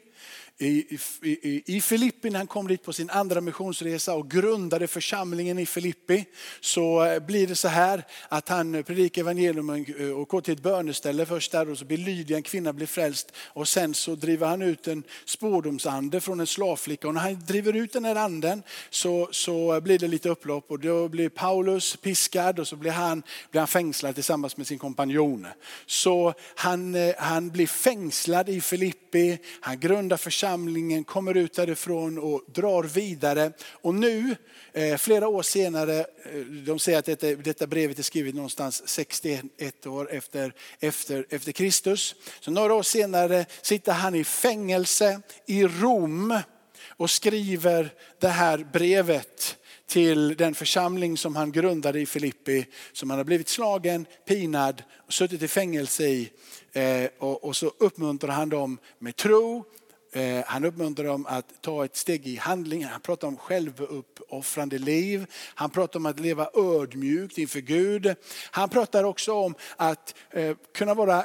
i, 0.60 0.98
i, 1.22 1.76
i 1.76 1.80
Filippi 1.80 2.30
när 2.30 2.38
han 2.38 2.46
kom 2.46 2.68
dit 2.68 2.82
på 2.82 2.92
sin 2.92 3.10
andra 3.10 3.40
missionsresa 3.40 4.14
och 4.14 4.30
grundade 4.30 4.86
församlingen 4.86 5.58
i 5.58 5.66
Filippi 5.66 6.24
så 6.60 7.04
eh, 7.04 7.18
blir 7.18 7.46
det 7.46 7.54
så 7.54 7.68
här 7.68 8.04
att 8.28 8.48
han 8.48 8.84
predikar 8.84 9.22
evangelium 9.22 9.70
eh, 9.70 10.10
och 10.10 10.28
går 10.28 10.40
till 10.40 10.54
ett 10.54 10.62
böneställe 10.62 11.26
först 11.26 11.52
där 11.52 11.70
och 11.70 11.78
så 11.78 11.84
blir 11.84 11.98
Lydia, 11.98 12.36
en 12.36 12.42
kvinna, 12.42 12.72
blir 12.72 12.86
frälst 12.86 13.32
och 13.36 13.68
sen 13.68 13.94
så 13.94 14.14
driver 14.14 14.46
han 14.46 14.62
ut 14.62 14.88
en 14.88 15.02
spårdomsande 15.24 16.20
från 16.20 16.40
en 16.40 16.46
slavflicka 16.46 17.08
och 17.08 17.14
när 17.14 17.20
han 17.20 17.44
driver 17.46 17.76
ut 17.76 17.92
den 17.92 18.04
här 18.04 18.16
anden 18.16 18.62
så, 18.90 19.28
så 19.32 19.80
blir 19.80 19.98
det 19.98 20.08
lite 20.08 20.28
upplopp 20.28 20.70
och 20.70 20.80
då 20.80 21.08
blir 21.08 21.28
Paulus 21.28 21.96
piskad 21.96 22.58
och 22.58 22.68
så 22.68 22.76
blir 22.76 22.90
han, 22.90 23.22
blir 23.50 23.60
han 23.60 23.68
fängslad 23.68 24.14
tillsammans 24.14 24.56
med 24.56 24.66
sin 24.66 24.78
kompanjon. 24.78 25.46
Så 25.86 26.34
han, 26.54 26.94
eh, 26.94 27.14
han 27.18 27.50
blir 27.50 27.66
fängslad 27.66 28.48
i 28.48 28.60
Filippi, 28.60 29.38
han 29.60 29.80
grundar 29.80 30.16
församlingen 30.16 30.47
församlingen 30.48 31.04
kommer 31.04 31.36
ut 31.36 31.54
därifrån 31.54 32.18
och 32.18 32.42
drar 32.46 32.82
vidare. 32.82 33.52
Och 33.70 33.94
nu, 33.94 34.36
eh, 34.72 34.96
flera 34.96 35.28
år 35.28 35.42
senare, 35.42 35.98
eh, 35.98 36.40
de 36.66 36.78
säger 36.78 36.98
att 36.98 37.04
detta, 37.04 37.26
detta 37.26 37.66
brevet 37.66 37.98
är 37.98 38.02
skrivet 38.02 38.34
någonstans 38.34 38.82
61 38.86 39.86
år 39.86 40.12
efter, 40.12 40.52
efter, 40.80 41.26
efter 41.30 41.52
Kristus. 41.52 42.14
Så 42.40 42.50
några 42.50 42.74
år 42.74 42.82
senare 42.82 43.46
sitter 43.62 43.92
han 43.92 44.14
i 44.14 44.24
fängelse 44.24 45.20
i 45.46 45.64
Rom 45.64 46.40
och 46.86 47.10
skriver 47.10 47.94
det 48.20 48.28
här 48.28 48.66
brevet 48.72 49.56
till 49.86 50.36
den 50.36 50.54
församling 50.54 51.16
som 51.16 51.36
han 51.36 51.52
grundade 51.52 52.00
i 52.00 52.06
Filippi, 52.06 52.66
som 52.92 53.10
han 53.10 53.18
har 53.18 53.24
blivit 53.24 53.48
slagen, 53.48 54.06
pinad 54.26 54.82
och 55.06 55.12
suttit 55.12 55.42
i 55.42 55.48
fängelse 55.48 56.04
i. 56.06 56.30
Eh, 56.72 57.10
och 57.18 57.56
så 57.56 57.72
uppmuntrar 57.78 58.30
han 58.30 58.48
dem 58.48 58.78
med 58.98 59.16
tro, 59.16 59.64
Eh, 60.12 60.44
han 60.46 60.64
uppmuntrar 60.64 61.06
dem 61.06 61.26
att 61.26 61.62
ta 61.62 61.84
ett 61.84 61.96
steg 61.96 62.26
i 62.26 62.36
handlingen. 62.36 62.88
Han 62.88 63.00
pratar 63.00 63.28
om 63.28 63.36
självuppoffrande 63.36 64.78
liv. 64.78 65.26
Han 65.54 65.70
pratar 65.70 65.98
om 66.00 66.06
att 66.06 66.20
leva 66.20 66.50
ödmjukt 66.54 67.38
inför 67.38 67.60
Gud. 67.60 68.14
Han 68.50 68.68
pratar 68.68 69.04
också 69.04 69.32
om 69.32 69.54
att 69.76 70.14
eh, 70.30 70.56
kunna 70.74 70.94
vara 70.94 71.24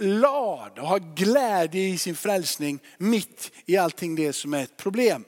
glad 0.00 0.78
och 0.78 0.88
ha 0.88 0.98
glädje 0.98 1.82
i 1.82 1.98
sin 1.98 2.16
frälsning 2.16 2.78
mitt 2.98 3.52
i 3.66 3.76
allting 3.76 4.14
det 4.14 4.32
som 4.32 4.54
är 4.54 4.62
ett 4.62 4.76
problem. 4.76 5.24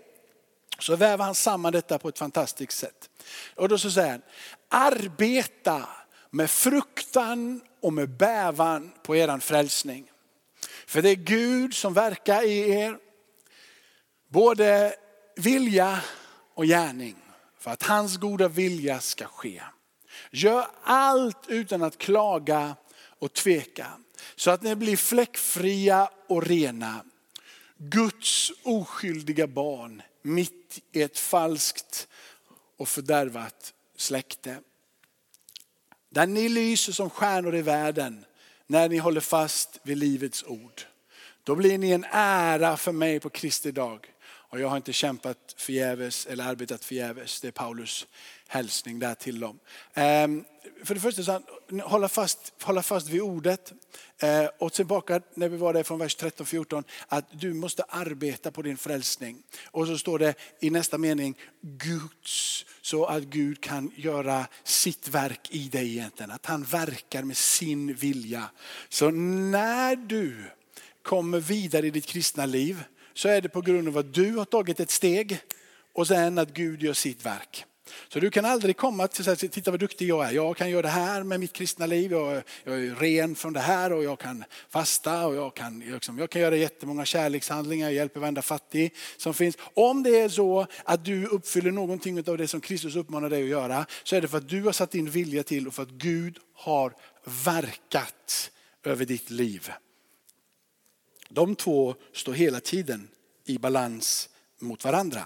Så 0.79 0.97
väver 0.97 1.25
han 1.25 1.35
samman 1.35 1.73
detta 1.73 1.99
på 1.99 2.09
ett 2.09 2.19
fantastiskt 2.19 2.79
sätt. 2.79 3.11
Och 3.55 3.69
då 3.69 3.79
så 3.79 3.91
säger 3.91 4.11
han, 4.11 4.23
arbeta 4.69 5.89
med 6.31 6.51
fruktan 6.51 7.61
och 7.83 7.93
med 7.93 8.09
bävan 8.17 8.91
på 9.03 9.17
eran 9.17 9.41
frälsning. 9.41 10.11
För 10.89 11.03
det 11.03 11.11
är 11.11 11.15
Gud 11.15 11.75
som 11.75 11.95
verkar 11.95 12.43
i 12.43 12.71
er. 12.71 12.99
Både 14.29 14.95
vilja 15.37 16.01
och 16.55 16.67
gärning. 16.67 17.17
För 17.59 17.71
att 17.71 17.83
hans 17.83 18.17
goda 18.17 18.49
vilja 18.49 19.01
ska 19.01 19.27
ske. 19.27 19.63
Gör 20.31 20.67
allt 20.83 21.49
utan 21.49 21.83
att 21.83 21.99
klaga 21.99 22.77
och 23.19 23.33
tveka. 23.33 23.87
Så 24.37 24.51
att 24.51 24.63
ni 24.63 24.77
blir 24.77 24.97
fläckfria 24.97 26.11
och 26.27 26.47
rena. 26.47 27.05
Guds 27.77 28.53
oskyldiga 28.63 29.47
barn 29.47 30.03
mitt 30.23 30.79
i 30.93 31.03
ett 31.03 31.19
falskt 31.19 32.09
och 32.77 32.89
fördärvat 32.89 33.75
släkte. 33.97 34.61
Där 36.11 36.27
ni 36.27 36.49
lyser 36.49 36.93
som 36.93 37.11
stjärnor 37.11 37.55
i 37.55 37.63
världen 37.63 38.25
när 38.71 38.89
ni 38.89 38.99
håller 38.99 39.21
fast 39.21 39.81
vid 39.83 39.99
livets 39.99 40.45
ord. 40.45 40.83
Då 41.45 41.55
blir 41.55 41.79
ni 41.79 41.91
en 41.91 42.07
ära 42.11 42.77
för 42.77 42.93
mig 42.93 43.21
på 43.21 43.31
Kristi 43.31 43.71
dag. 43.71 44.07
Och 44.51 44.61
jag 44.61 44.69
har 44.69 44.77
inte 44.77 44.93
kämpat 44.93 45.55
förgäves 45.57 46.27
eller 46.27 46.45
arbetat 46.45 46.85
förgäves. 46.85 47.41
Det 47.41 47.49
är 47.49 47.53
Paulus 47.53 48.07
hälsning 48.49 48.99
där 48.99 49.15
till 49.15 49.41
dem. 49.41 49.59
Ehm, 49.95 50.45
för 50.85 50.95
det 50.95 51.01
första 51.01 51.23
så 51.23 51.33
han, 51.33 51.81
hålla 51.81 52.09
fast, 52.09 52.53
hålla 52.63 52.83
fast 52.83 53.09
vid 53.09 53.21
ordet. 53.21 53.73
Eh, 54.19 54.47
och 54.59 54.73
tillbaka 54.73 55.21
när 55.35 55.49
vi 55.49 55.57
var 55.57 55.73
där 55.73 55.83
från 55.83 55.99
vers 55.99 56.17
13-14 56.17 56.85
att 57.09 57.25
du 57.41 57.55
måste 57.55 57.83
arbeta 57.83 58.51
på 58.51 58.63
din 58.63 58.77
frälsning. 58.77 59.43
Och 59.71 59.87
så 59.87 59.99
står 59.99 60.19
det 60.19 60.35
i 60.61 60.71
nästa 60.71 60.99
mening 60.99 61.35
Guds, 61.61 62.65
så 62.83 63.05
att 63.05 63.23
Gud 63.23 63.61
kan 63.61 63.93
göra 63.97 64.47
sitt 64.65 65.09
verk 65.09 65.49
i 65.51 65.69
dig 65.69 65.91
egentligen. 65.91 66.31
Att 66.31 66.47
han 66.47 66.63
verkar 66.63 67.23
med 67.23 67.37
sin 67.37 67.95
vilja. 67.95 68.51
Så 68.89 69.11
när 69.11 69.97
du 69.97 70.45
kommer 71.03 71.41
vidare 71.41 71.87
i 71.87 71.91
ditt 71.91 72.07
kristna 72.07 72.47
liv 72.47 72.85
så 73.15 73.29
är 73.29 73.41
det 73.41 73.49
på 73.49 73.61
grund 73.61 73.89
av 73.89 73.99
att 73.99 74.15
du 74.15 74.37
har 74.37 74.45
tagit 74.45 74.81
ett 74.81 74.91
steg 74.91 75.41
och 75.93 76.07
sen 76.07 76.39
att 76.39 76.55
Gud 76.55 76.83
gör 76.83 76.93
sitt 76.93 77.27
verk. 77.27 77.65
Så 78.09 78.21
du 78.21 78.31
kan 78.31 78.45
aldrig 78.45 78.77
komma 78.77 79.09
till 79.09 79.31
att 79.31 79.39
titta 79.39 79.71
vad 79.71 79.81
duktig 79.81 80.09
jag 80.09 80.29
är. 80.29 80.33
Jag 80.33 80.57
kan 80.57 80.71
göra 80.71 80.83
det 80.83 80.89
här 80.89 81.23
med 81.23 81.41
mitt 81.41 81.53
kristna 81.53 81.87
liv. 81.87 82.13
Jag, 82.13 82.43
jag 82.65 82.75
är 82.75 82.95
ren 82.95 83.35
från 83.35 83.53
det 83.53 83.61
här 83.61 83.93
och 83.93 84.05
jag 84.05 84.19
kan 84.19 84.45
fasta 84.69 85.27
och 85.27 85.35
jag 85.35 85.55
kan, 85.55 85.81
liksom, 85.81 86.19
jag 86.19 86.31
kan 86.31 86.43
göra 86.43 86.57
jättemånga 86.57 87.05
kärlekshandlingar. 87.05 87.87
Jag 87.87 87.95
hjälper 87.95 88.21
varenda 88.21 88.43
fattig 88.43 88.95
som 89.17 89.35
finns. 89.35 89.57
Om 89.75 90.03
det 90.03 90.21
är 90.21 90.29
så 90.29 90.67
att 90.85 91.05
du 91.05 91.27
uppfyller 91.27 91.71
någonting 91.71 92.29
av 92.29 92.39
det 92.39 92.49
som 92.49 92.61
Kristus 92.61 92.97
uppmanar 92.97 93.31
dig 93.31 93.43
att 93.43 93.49
göra 93.49 93.87
så 94.03 94.17
är 94.17 94.21
det 94.21 94.29
för 94.29 94.39
att 94.39 94.49
du 94.49 94.63
har 94.63 94.73
satt 94.73 94.91
din 94.91 95.11
vilja 95.11 95.43
till 95.43 95.67
och 95.67 95.75
för 95.75 95.83
att 95.83 95.91
Gud 95.91 96.39
har 96.55 96.95
verkat 97.45 98.51
över 98.85 99.05
ditt 99.05 99.31
liv. 99.31 99.73
De 101.29 101.57
två 101.57 101.95
står 102.13 102.33
hela 102.33 102.61
tiden 102.61 103.09
i 103.45 103.59
balans 103.59 104.29
mot 104.59 104.85
varandra. 104.85 105.25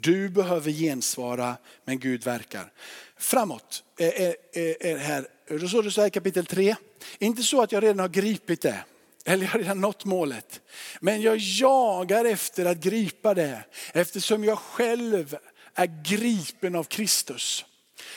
Du 0.00 0.28
behöver 0.28 0.70
gensvara 0.70 1.56
men 1.84 1.98
Gud 1.98 2.24
verkar. 2.24 2.72
Framåt 3.18 3.82
är, 3.98 4.34
är, 4.52 4.86
är 4.86 4.96
här, 4.96 5.26
då 5.48 5.68
står 5.68 5.82
det 5.82 5.90
så 5.90 6.00
här 6.00 6.08
i 6.08 6.10
kapitel 6.10 6.46
3. 6.46 6.76
Inte 7.18 7.42
så 7.42 7.62
att 7.62 7.72
jag 7.72 7.82
redan 7.82 7.98
har 7.98 8.08
gripit 8.08 8.60
det 8.60 8.84
eller 9.24 9.44
jag 9.44 9.52
har 9.52 9.58
redan 9.58 9.80
nått 9.80 10.04
målet. 10.04 10.60
Men 11.00 11.22
jag 11.22 11.36
jagar 11.36 12.24
efter 12.24 12.64
att 12.64 12.78
gripa 12.78 13.34
det 13.34 13.64
eftersom 13.92 14.44
jag 14.44 14.58
själv 14.58 15.36
är 15.74 16.02
gripen 16.04 16.74
av 16.74 16.84
Kristus. 16.84 17.64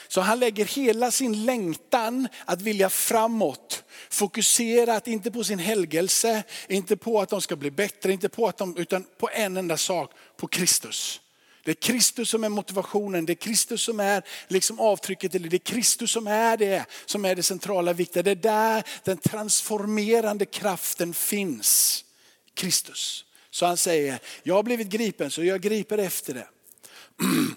Så 0.08 0.22
han 0.22 0.40
lägger 0.40 0.66
hela 0.66 1.12
sin 1.12 1.46
längtan 1.46 2.28
att 2.46 2.62
vilja 2.62 2.90
framåt, 2.90 3.84
fokuserat 4.10 5.08
inte 5.08 5.32
på 5.32 5.44
sin 5.44 5.60
helgelse, 5.60 6.44
inte 6.68 6.98
på 6.98 7.22
att 7.22 7.30
de 7.30 7.42
ska 7.42 7.56
bli 7.56 7.72
bättre, 7.72 8.12
inte 8.12 8.30
på 8.30 8.48
att 8.48 8.58
de, 8.58 8.78
utan 8.78 9.06
på 9.18 9.30
en 9.34 9.58
enda 9.58 9.78
sak, 9.78 10.12
på 10.38 10.48
Kristus. 10.48 11.22
Det 11.68 11.72
är 11.72 11.76
Kristus 11.76 12.30
som 12.30 12.44
är 12.44 12.50
motivationen, 12.50 13.26
det 13.26 13.34
är 13.34 13.36
Kristus 13.36 13.82
som 13.82 14.00
är 14.00 14.24
liksom 14.48 14.80
avtrycket, 14.80 15.36
eller 15.36 15.50
det 15.50 15.58
är 15.58 15.72
Kristus 15.74 16.12
som 16.12 16.28
är 16.28 16.58
det 16.58 16.86
som 17.06 17.26
är 17.26 17.36
det 17.36 17.44
centrala 17.44 17.94
viktiga. 17.94 18.24
Det 18.24 18.32
är 18.32 18.36
där 18.36 18.84
den 19.04 19.18
transformerande 19.18 20.46
kraften 20.46 21.14
finns. 21.14 22.04
Kristus. 22.54 23.26
Så 23.50 23.66
han 23.66 23.78
säger, 23.78 24.20
jag 24.44 24.56
har 24.56 24.64
blivit 24.64 24.88
gripen 24.88 25.32
så 25.32 25.44
jag 25.44 25.62
griper 25.62 25.98
efter 25.98 26.34
det. 26.34 26.48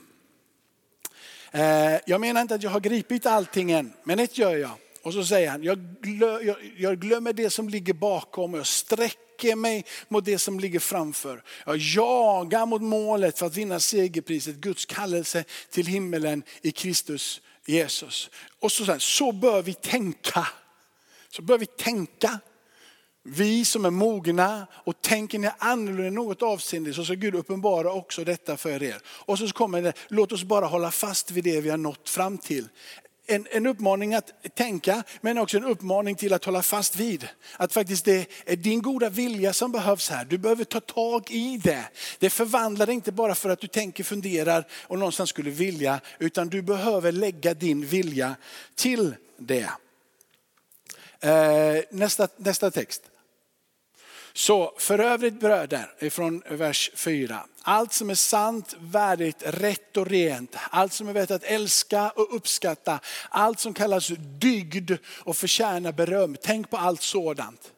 Eh, 1.53 2.01
jag 2.07 2.21
menar 2.21 2.41
inte 2.41 2.55
att 2.55 2.63
jag 2.63 2.71
har 2.71 2.81
gripit 2.81 3.27
allting 3.27 3.71
än, 3.71 3.93
men 4.05 4.19
ett 4.19 4.39
gör 4.39 4.57
jag. 4.57 4.71
Och 5.03 5.13
så 5.13 5.25
säger 5.25 5.51
han, 5.51 5.63
jag, 5.63 5.79
glö, 6.01 6.55
jag, 6.77 7.01
glömmer 7.01 7.33
det 7.33 7.51
som 7.51 7.69
ligger 7.69 7.93
bakom 7.93 8.53
och 8.55 8.59
jag 8.59 8.67
sträcker 8.67 9.57
mig 9.57 9.85
mot 10.09 10.25
det 10.25 10.39
som 10.39 10.61
ligger 10.61 10.79
framför. 10.79 11.43
Jag 11.67 11.77
jagar 11.77 12.67
mot 12.67 12.83
målet 12.83 13.39
för 13.39 13.47
att 13.47 13.57
vinna 13.57 13.81
segerpriset, 13.81 14.57
Guds 14.57 14.87
kallelse 14.87 15.45
till 15.71 15.87
himmelen 15.87 16.43
i 16.63 16.71
Kristus 16.71 17.41
Jesus. 17.67 18.31
Och 18.59 18.73
så, 18.73 18.97
så 18.99 19.33
bör 19.33 19.63
vi 19.63 19.75
tänka. 19.75 20.49
Så 21.31 21.43
bör 21.43 21.59
vi 21.59 21.67
tänka. 21.67 22.41
Vi 23.23 23.65
som 23.65 23.85
är 23.85 23.91
mogna 23.91 24.67
och 24.73 25.03
tänker 25.03 25.39
ni 25.39 25.51
annorlunda 25.59 26.07
i 26.07 26.11
något 26.11 26.43
avseende 26.43 26.95
så 26.95 27.05
ska 27.05 27.15
Gud 27.15 27.35
uppenbara 27.35 27.93
också 27.93 28.25
detta 28.25 28.57
för 28.57 28.83
er. 28.83 28.99
Och 29.07 29.39
så 29.39 29.49
kommer 29.49 29.83
det, 29.83 29.93
låt 30.09 30.33
oss 30.33 30.45
bara 30.45 30.67
hålla 30.67 30.91
fast 30.91 31.31
vid 31.31 31.45
det 31.45 31.61
vi 31.61 31.71
har 31.71 31.77
nått 31.77 32.09
fram 32.09 32.39
till. 32.39 32.69
En, 33.31 33.47
en 33.51 33.67
uppmaning 33.67 34.15
att 34.15 34.55
tänka 34.55 35.03
men 35.21 35.39
också 35.39 35.57
en 35.57 35.65
uppmaning 35.65 36.15
till 36.15 36.33
att 36.33 36.45
hålla 36.45 36.63
fast 36.63 36.97
vid. 36.97 37.29
Att 37.57 37.73
faktiskt 37.73 38.05
det 38.05 38.27
är 38.47 38.57
din 38.57 38.83
goda 38.83 39.09
vilja 39.09 39.53
som 39.53 39.73
behövs 39.73 40.11
här. 40.11 40.25
Du 40.25 40.39
behöver 40.39 40.65
ta 40.65 40.81
tag 40.81 41.31
i 41.31 41.61
det. 41.65 41.85
Det 42.19 42.31
förvandlar 42.31 42.87
dig 42.87 42.95
inte 42.95 43.13
bara 43.13 43.35
för 43.35 43.51
att 43.51 43.61
du 43.61 43.67
tänker, 43.67 44.05
funderar 44.05 44.65
och 44.73 44.99
någonstans 44.99 45.31
skulle 45.31 45.51
vilja. 45.51 46.01
Utan 46.19 46.49
du 46.49 46.63
behöver 46.63 47.13
lägga 47.13 47.55
din 47.55 47.87
vilja 47.87 48.37
till 48.75 49.15
det. 49.37 49.71
Eh, 51.21 51.85
nästa, 51.91 52.29
nästa 52.37 52.71
text. 52.71 53.03
Så 54.33 54.75
för 54.79 54.99
övrigt 54.99 55.41
bröder, 55.41 55.95
ifrån 55.99 56.43
vers 56.49 56.91
4. 56.95 57.47
Allt 57.63 57.93
som 57.93 58.11
är 58.11 58.15
sant, 58.15 58.77
värdigt, 58.81 59.43
rätt 59.47 59.97
och 59.97 60.07
rent. 60.07 60.57
Allt 60.71 60.93
som 60.93 61.09
är 61.09 61.13
värt 61.13 61.31
att 61.31 61.45
älska 61.45 62.11
och 62.11 62.37
uppskatta. 62.37 63.01
Allt 63.29 63.61
som 63.61 63.75
kallas 63.75 64.09
dygd 64.39 64.93
och 65.05 65.37
förtjänar 65.37 65.93
beröm. 65.93 66.37
Tänk 66.43 66.71
på 66.71 66.77
allt 66.77 67.03
sådant. 67.03 67.73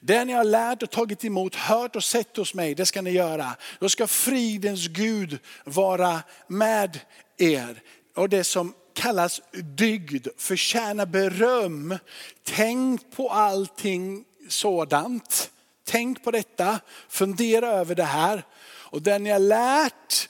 Det 0.00 0.24
ni 0.24 0.32
har 0.32 0.44
lärt 0.44 0.82
och 0.82 0.90
tagit 0.90 1.24
emot, 1.24 1.54
hört 1.54 1.96
och 1.96 2.04
sett 2.04 2.36
hos 2.36 2.54
mig, 2.54 2.74
det 2.74 2.86
ska 2.86 3.02
ni 3.02 3.10
göra. 3.10 3.56
Då 3.80 3.88
ska 3.88 4.06
fridens 4.06 4.88
Gud 4.88 5.38
vara 5.64 6.22
med 6.46 7.00
er. 7.36 7.82
Och 8.16 8.28
det 8.28 8.44
som 8.44 8.74
kallas 8.94 9.40
dygd, 9.52 10.28
förtjänar 10.38 11.06
beröm. 11.06 11.98
Tänk 12.44 13.16
på 13.16 13.30
allting 13.30 14.24
sådant. 14.48 15.50
Tänk 15.84 16.24
på 16.24 16.30
detta, 16.30 16.80
fundera 17.08 17.68
över 17.68 17.94
det 17.94 18.04
här. 18.04 18.44
Och 18.90 19.02
det 19.02 19.18
ni 19.18 19.30
har 19.30 19.38
lärt, 19.38 20.28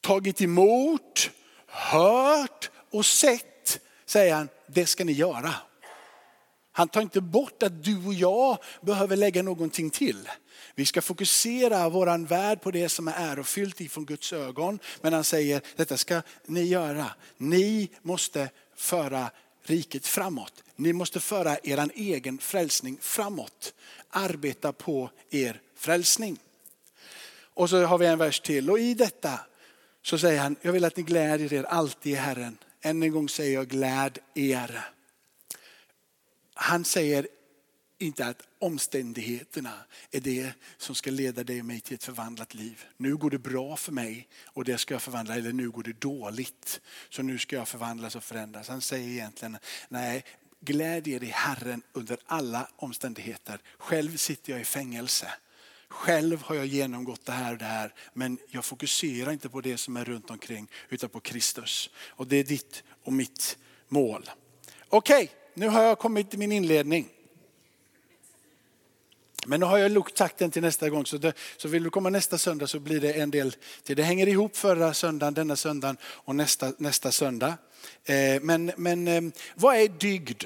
tagit 0.00 0.40
emot, 0.40 1.30
hört 1.66 2.70
och 2.90 3.06
sett, 3.06 3.80
säger 4.06 4.34
han, 4.34 4.48
det 4.66 4.86
ska 4.86 5.04
ni 5.04 5.12
göra. 5.12 5.54
Han 6.72 6.88
tar 6.88 7.00
inte 7.00 7.20
bort 7.20 7.62
att 7.62 7.84
du 7.84 8.06
och 8.06 8.14
jag 8.14 8.58
behöver 8.80 9.16
lägga 9.16 9.42
någonting 9.42 9.90
till. 9.90 10.28
Vi 10.74 10.86
ska 10.86 11.02
fokusera 11.02 11.88
vår 11.88 12.26
värld 12.26 12.60
på 12.60 12.70
det 12.70 12.88
som 12.88 13.08
är 13.08 13.14
ärofyllt 13.16 13.80
ifrån 13.80 14.04
Guds 14.04 14.32
ögon. 14.32 14.78
Men 15.00 15.12
han 15.12 15.24
säger, 15.24 15.60
detta 15.76 15.96
ska 15.96 16.22
ni 16.46 16.62
göra. 16.62 17.06
Ni 17.36 17.88
måste 18.02 18.50
föra 18.76 19.30
riket 19.62 20.06
framåt. 20.06 20.64
Ni 20.76 20.92
måste 20.92 21.20
föra 21.20 21.58
er 21.62 21.90
egen 21.94 22.38
frälsning 22.38 22.98
framåt. 23.00 23.74
Arbeta 24.10 24.72
på 24.72 25.10
er 25.30 25.60
frälsning. 25.76 26.38
Och 27.56 27.70
så 27.70 27.84
har 27.84 27.98
vi 27.98 28.06
en 28.06 28.18
vers 28.18 28.40
till 28.40 28.70
och 28.70 28.78
i 28.78 28.94
detta 28.94 29.40
så 30.02 30.18
säger 30.18 30.40
han, 30.40 30.56
jag 30.62 30.72
vill 30.72 30.84
att 30.84 30.96
ni 30.96 31.02
glädjer 31.02 31.52
er 31.52 31.62
alltid 31.62 32.12
i 32.12 32.16
Herren. 32.16 32.58
Än 32.80 33.02
en 33.02 33.12
gång 33.12 33.28
säger 33.28 33.54
jag 33.54 33.68
gläd 33.68 34.18
er. 34.34 34.88
Han 36.54 36.84
säger 36.84 37.28
inte 37.98 38.26
att 38.26 38.42
omständigheterna 38.58 39.72
är 40.10 40.20
det 40.20 40.52
som 40.76 40.94
ska 40.94 41.10
leda 41.10 41.44
dig 41.44 41.60
och 41.60 41.66
mig 41.66 41.80
till 41.80 41.94
ett 41.94 42.04
förvandlat 42.04 42.54
liv. 42.54 42.84
Nu 42.96 43.16
går 43.16 43.30
det 43.30 43.38
bra 43.38 43.76
för 43.76 43.92
mig 43.92 44.28
och 44.44 44.64
det 44.64 44.78
ska 44.78 44.94
jag 44.94 45.02
förvandla, 45.02 45.34
eller 45.34 45.52
nu 45.52 45.70
går 45.70 45.82
det 45.82 46.00
dåligt. 46.00 46.80
Så 47.08 47.22
nu 47.22 47.38
ska 47.38 47.56
jag 47.56 47.68
förvandlas 47.68 48.16
och 48.16 48.24
förändras. 48.24 48.68
Han 48.68 48.80
säger 48.80 49.08
egentligen, 49.08 49.58
nej, 49.88 50.24
gläd 50.60 51.08
er 51.08 51.24
i 51.24 51.30
Herren 51.34 51.82
under 51.92 52.18
alla 52.26 52.68
omständigheter. 52.76 53.60
Själv 53.78 54.16
sitter 54.16 54.52
jag 54.52 54.60
i 54.60 54.64
fängelse. 54.64 55.32
Själv 55.88 56.42
har 56.42 56.54
jag 56.54 56.66
genomgått 56.66 57.24
det 57.24 57.32
här 57.32 57.52
och 57.52 57.58
det 57.58 57.64
här, 57.64 57.94
men 58.12 58.38
jag 58.48 58.64
fokuserar 58.64 59.32
inte 59.32 59.48
på 59.48 59.60
det 59.60 59.76
som 59.76 59.96
är 59.96 60.04
runt 60.04 60.30
omkring 60.30 60.70
utan 60.88 61.10
på 61.10 61.20
Kristus. 61.20 61.90
Och 62.08 62.26
det 62.26 62.36
är 62.36 62.44
ditt 62.44 62.82
och 63.04 63.12
mitt 63.12 63.58
mål. 63.88 64.30
Okej, 64.88 65.24
okay, 65.24 65.28
nu 65.54 65.68
har 65.68 65.82
jag 65.82 65.98
kommit 65.98 66.30
till 66.30 66.38
min 66.38 66.52
inledning. 66.52 67.08
Men 69.46 69.60
nu 69.60 69.66
har 69.66 69.78
jag 69.78 69.92
lågt 69.92 70.14
takten 70.14 70.50
till 70.50 70.62
nästa 70.62 70.90
gång, 70.90 71.06
så, 71.06 71.18
det, 71.18 71.32
så 71.56 71.68
vill 71.68 71.82
du 71.82 71.90
komma 71.90 72.10
nästa 72.10 72.38
söndag 72.38 72.66
så 72.66 72.80
blir 72.80 73.00
det 73.00 73.12
en 73.12 73.30
del 73.30 73.54
till. 73.82 73.96
Det 73.96 74.02
hänger 74.02 74.28
ihop 74.28 74.56
förra 74.56 74.94
söndagen, 74.94 75.34
denna 75.34 75.56
söndagen 75.56 75.96
och 76.04 76.36
nästa, 76.36 76.72
nästa 76.78 77.12
söndag. 77.12 77.54
Eh, 78.04 78.42
men, 78.42 78.72
men 78.76 79.08
eh, 79.08 79.22
vad 79.54 79.76
är 79.76 79.88
dygd? 79.88 80.44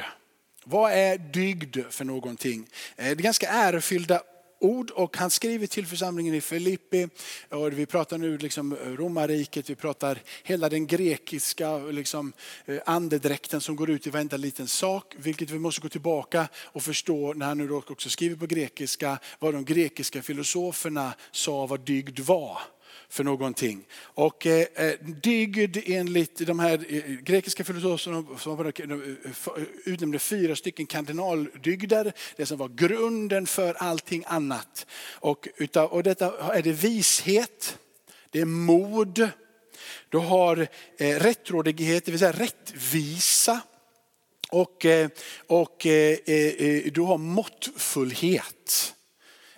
Vad 0.65 0.93
är 0.93 1.19
dygd 1.19 1.77
för 1.91 2.05
någonting? 2.05 2.69
Eh, 2.97 3.05
det 3.05 3.11
är 3.11 3.15
ganska 3.15 3.49
ärofyllda 3.49 4.23
ord 4.61 4.91
och 4.91 5.17
han 5.17 5.31
skriver 5.31 5.67
till 5.67 5.87
församlingen 5.87 6.35
i 6.35 6.41
Filippi. 6.41 7.09
Och 7.49 7.73
vi 7.73 7.87
pratar 7.87 8.19
nu 8.19 8.39
liksom 8.39 8.77
romarriket, 8.77 9.71
vi 9.71 9.75
pratar 9.75 10.19
hela 10.43 10.69
den 10.69 10.87
grekiska 10.87 11.79
liksom, 11.79 12.33
eh, 12.67 12.79
andedräkten 12.87 13.61
som 13.61 13.77
går 13.77 13.91
ut 13.91 14.07
i 14.07 14.11
varenda 14.11 14.37
liten 14.37 14.69
sak. 14.69 15.15
Vilket 15.19 15.51
vi 15.51 15.59
måste 15.59 15.81
gå 15.81 15.89
tillbaka 15.89 16.49
och 16.55 16.83
förstå 16.83 17.33
när 17.33 17.47
han 17.47 17.59
nu 17.59 17.73
också 17.73 18.11
skriver 18.11 18.37
på 18.37 18.47
grekiska 18.47 19.19
vad 19.39 19.55
de 19.55 19.65
grekiska 19.65 20.23
filosoferna 20.23 21.13
sa 21.31 21.67
vad 21.67 21.81
dygd 21.81 22.21
var 22.21 22.59
för 23.11 23.25
någonting. 23.25 23.87
Och 24.01 24.47
eh, 24.47 24.67
eh 24.75 24.93
dygd 25.23 25.77
enligt 25.85 26.47
de 26.47 26.59
här 26.59 26.87
eh, 26.89 27.03
grekiska 27.05 27.65
filosoferna 27.65 28.39
som 28.39 28.67
eh, 28.67 29.63
utnämnde 29.85 30.19
fyra 30.19 30.57
stycken 30.57 30.87
kardinaldygder, 30.87 32.13
det 32.37 32.47
som 32.47 32.59
var 32.59 32.69
grunden 32.69 33.47
för 33.47 33.75
allting 33.75 34.25
annat. 34.27 34.87
Och, 35.13 35.49
utav, 35.57 35.91
och 35.91 36.03
detta 36.03 36.55
är 36.55 36.63
det 36.63 36.73
vishet, 36.73 37.79
det 38.31 38.41
är 38.41 38.45
mod, 38.45 39.31
du 40.09 40.19
har 40.19 40.69
eh, 40.99 41.19
rättrådighet, 41.19 42.05
det 42.05 42.11
vill 42.11 42.19
säga 42.19 42.33
rättvisa. 42.33 43.61
Och, 44.51 44.85
eh, 44.85 45.09
och 45.47 45.87
eh, 45.87 46.19
du 46.93 47.01
har 47.01 47.19
måttfullhet 47.19 48.95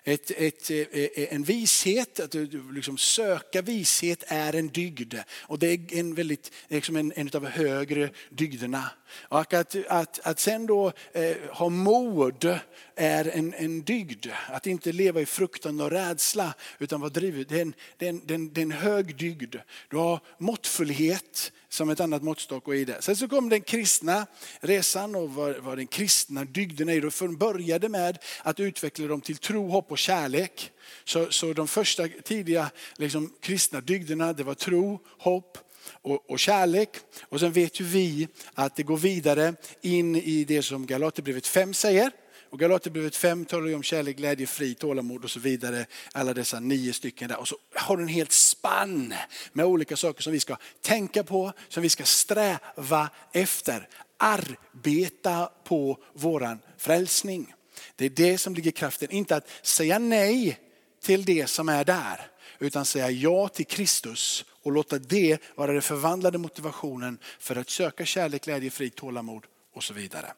ett, 0.04 0.30
ett, 0.30 0.70
eh, 0.70 0.78
eh, 0.78 1.34
en 1.34 1.42
vishet, 1.42 2.20
att 2.20 2.34
liksom 2.74 2.98
söka 2.98 3.62
vishet 3.62 4.24
är 4.26 4.54
en 4.54 4.68
dygd. 4.68 5.14
Och 5.28 5.58
det 5.58 5.66
är 5.66 5.98
en, 5.98 6.14
väldigt, 6.14 6.52
liksom 6.68 6.96
en, 6.96 7.12
en 7.16 7.26
av 7.26 7.42
de 7.42 7.46
högre 7.46 8.10
dygderna. 8.30 8.90
Och 9.20 9.54
att, 9.54 9.76
att, 9.88 10.20
att 10.22 10.40
sen 10.40 10.66
då 10.66 10.92
eh, 11.12 11.36
ha 11.50 11.68
mod 11.68 12.58
är 12.96 13.36
en, 13.36 13.54
en 13.54 13.82
dygd. 13.82 14.26
Att 14.48 14.66
inte 14.66 14.92
leva 14.92 15.20
i 15.20 15.26
fruktan 15.26 15.80
och 15.80 15.90
rädsla 15.90 16.54
utan 16.78 17.00
vara 17.00 17.10
driven. 17.10 17.44
Det 17.48 17.56
är 17.56 17.62
en, 17.62 17.74
det 17.96 18.04
är 18.04 18.08
en, 18.34 18.52
det 18.52 18.60
är 18.60 18.62
en, 18.62 18.72
hög 18.72 19.16
dygd. 19.16 19.56
Du 19.88 19.96
har 19.96 20.20
måttfullhet 20.38 21.52
som 21.72 21.90
ett 21.90 22.00
annat 22.00 22.22
måttstock 22.22 22.68
och 22.68 22.76
i 22.76 22.84
det. 22.84 23.02
Sen 23.02 23.16
så 23.16 23.28
kom 23.28 23.48
den 23.48 23.60
kristna 23.60 24.26
resan 24.60 25.14
och 25.14 25.30
vad, 25.30 25.56
vad 25.56 25.78
den 25.78 25.86
kristna 25.86 26.44
dygden 26.44 26.88
är. 26.88 27.00
De 27.00 27.36
började 27.36 27.88
med 27.88 28.18
att 28.42 28.60
utveckla 28.60 29.06
dem 29.06 29.20
till 29.20 29.36
tro, 29.36 29.68
hopp 29.68 29.92
och 29.92 29.98
kärlek. 29.98 30.70
Så, 31.04 31.26
så 31.30 31.52
de 31.52 31.68
första 31.68 32.08
tidiga 32.08 32.70
liksom, 32.96 33.32
kristna 33.40 33.80
dygderna 33.80 34.32
det 34.32 34.44
var 34.44 34.54
tro, 34.54 34.98
hopp 35.18 35.58
och, 36.02 36.30
och 36.30 36.38
kärlek. 36.38 36.90
Och 37.22 37.40
sen 37.40 37.52
vet 37.52 37.80
ju 37.80 37.84
vi 37.84 38.28
att 38.54 38.76
det 38.76 38.82
går 38.82 38.96
vidare 38.96 39.54
in 39.80 40.16
i 40.16 40.44
det 40.44 40.62
som 40.62 40.86
Galaterbrevet 40.86 41.46
5 41.46 41.74
säger. 41.74 42.10
Och 42.52 42.58
Galaterbrevet 42.58 43.16
5 43.16 43.44
talar 43.44 43.66
ju 43.66 43.74
om 43.74 43.82
kärlek, 43.82 44.16
glädje, 44.16 44.46
fri, 44.46 44.74
tålamod 44.74 45.24
och 45.24 45.30
så 45.30 45.40
vidare. 45.40 45.86
Alla 46.12 46.34
dessa 46.34 46.60
nio 46.60 46.92
stycken 46.92 47.28
där. 47.28 47.38
Och 47.38 47.48
så 47.48 47.56
har 47.74 47.96
du 47.96 48.02
en 48.02 48.08
helt 48.08 48.32
spann 48.32 49.14
med 49.52 49.66
olika 49.66 49.96
saker 49.96 50.22
som 50.22 50.32
vi 50.32 50.40
ska 50.40 50.56
tänka 50.80 51.24
på, 51.24 51.52
som 51.68 51.82
vi 51.82 51.88
ska 51.88 52.04
sträva 52.04 53.10
efter. 53.32 53.88
Arbeta 54.16 55.50
på 55.64 55.98
våran 56.12 56.58
frälsning. 56.78 57.54
Det 57.96 58.04
är 58.04 58.10
det 58.10 58.38
som 58.38 58.54
ligger 58.54 58.70
i 58.70 58.72
kraften, 58.72 59.10
inte 59.10 59.36
att 59.36 59.48
säga 59.62 59.98
nej 59.98 60.58
till 61.02 61.24
det 61.24 61.46
som 61.46 61.68
är 61.68 61.84
där, 61.84 62.30
utan 62.58 62.84
säga 62.84 63.10
ja 63.10 63.48
till 63.48 63.66
Kristus 63.66 64.44
och 64.62 64.72
låta 64.72 64.98
det 64.98 65.38
vara 65.54 65.72
den 65.72 65.82
förvandlade 65.82 66.38
motivationen 66.38 67.18
för 67.38 67.56
att 67.56 67.70
söka 67.70 68.04
kärlek, 68.04 68.44
glädje, 68.44 68.70
frid, 68.70 68.94
tålamod 68.94 69.46
och 69.74 69.84
så 69.84 69.94
vidare. 69.94 70.32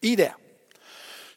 I 0.00 0.16
det 0.16 0.34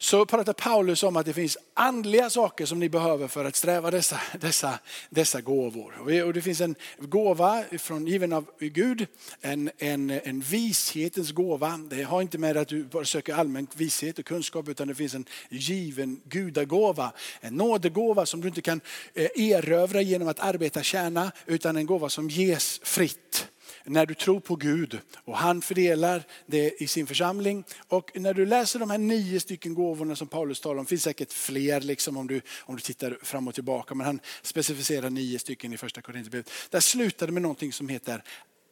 så 0.01 0.25
pratar 0.25 0.53
Paulus 0.53 1.03
om 1.03 1.17
att 1.17 1.25
det 1.25 1.33
finns 1.33 1.57
andliga 1.73 2.29
saker 2.29 2.65
som 2.65 2.79
ni 2.79 2.89
behöver 2.89 3.27
för 3.27 3.45
att 3.45 3.55
sträva 3.55 3.91
dessa, 3.91 4.21
dessa, 4.39 4.79
dessa 5.09 5.41
gåvor. 5.41 6.23
Och 6.25 6.33
det 6.33 6.41
finns 6.41 6.61
en 6.61 6.75
gåva 6.99 7.63
från, 7.79 8.07
given 8.07 8.33
av 8.33 8.45
Gud, 8.59 9.07
en, 9.41 9.71
en, 9.77 10.09
en 10.09 10.39
vishetens 10.39 11.31
gåva. 11.31 11.79
Det 11.89 12.03
har 12.03 12.21
inte 12.21 12.37
med 12.37 12.57
att 12.57 12.67
du 12.67 12.83
bara 12.83 13.05
söker 13.05 13.33
allmän 13.33 13.67
vishet 13.75 14.19
och 14.19 14.25
kunskap 14.25 14.69
utan 14.69 14.87
det 14.87 14.95
finns 14.95 15.15
en 15.15 15.25
given 15.49 16.21
gudagåva. 16.25 17.11
En 17.41 17.55
nådegåva 17.55 18.25
som 18.25 18.41
du 18.41 18.47
inte 18.47 18.61
kan 18.61 18.81
eh, 19.13 19.29
erövra 19.35 20.01
genom 20.01 20.27
att 20.27 20.39
arbeta 20.39 20.83
tjäna 20.83 21.31
utan 21.45 21.77
en 21.77 21.85
gåva 21.85 22.09
som 22.09 22.29
ges 22.29 22.79
fritt 22.83 23.50
när 23.85 24.05
du 24.05 24.13
tror 24.13 24.39
på 24.39 24.55
Gud 24.55 24.99
och 25.15 25.37
han 25.37 25.61
fördelar 25.61 26.23
det 26.45 26.83
i 26.83 26.87
sin 26.87 27.07
församling. 27.07 27.63
Och 27.87 28.11
när 28.15 28.33
du 28.33 28.45
läser 28.45 28.79
de 28.79 28.89
här 28.89 28.97
nio 28.97 29.39
stycken 29.39 29.73
gåvorna 29.73 30.15
som 30.15 30.27
Paulus 30.27 30.61
talar 30.61 30.79
om, 30.79 30.85
finns 30.85 31.03
säkert 31.03 31.33
fler 31.33 31.81
liksom 31.81 32.17
om, 32.17 32.27
du, 32.27 32.41
om 32.59 32.75
du 32.75 32.81
tittar 32.81 33.17
fram 33.21 33.47
och 33.47 33.53
tillbaka, 33.53 33.95
men 33.95 34.05
han 34.05 34.19
specificerar 34.41 35.09
nio 35.09 35.39
stycken 35.39 35.73
i 35.73 35.77
första 35.77 36.01
Korinthierbrevet. 36.01 36.51
Där 36.69 36.79
slutar 36.79 37.27
det 37.27 37.33
med 37.33 37.41
någonting 37.41 37.73
som 37.73 37.89
heter 37.89 38.23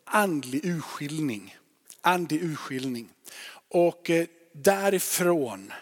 andlig 0.05 0.65
urskiljning. 0.65 1.55
Andlig 2.01 2.43
urskiljning. 2.43 3.09
Och 3.69 4.09
eh, 4.09 4.25
därifrån 4.53 5.73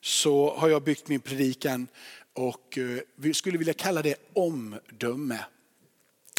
så 0.00 0.56
har 0.56 0.68
jag 0.68 0.82
byggt 0.82 1.08
min 1.08 1.20
predikan 1.20 1.88
och 2.32 2.78
eh, 2.78 2.98
vi 3.16 3.34
skulle 3.34 3.58
vilja 3.58 3.74
kalla 3.74 4.02
det 4.02 4.16
omdöme. 4.32 5.38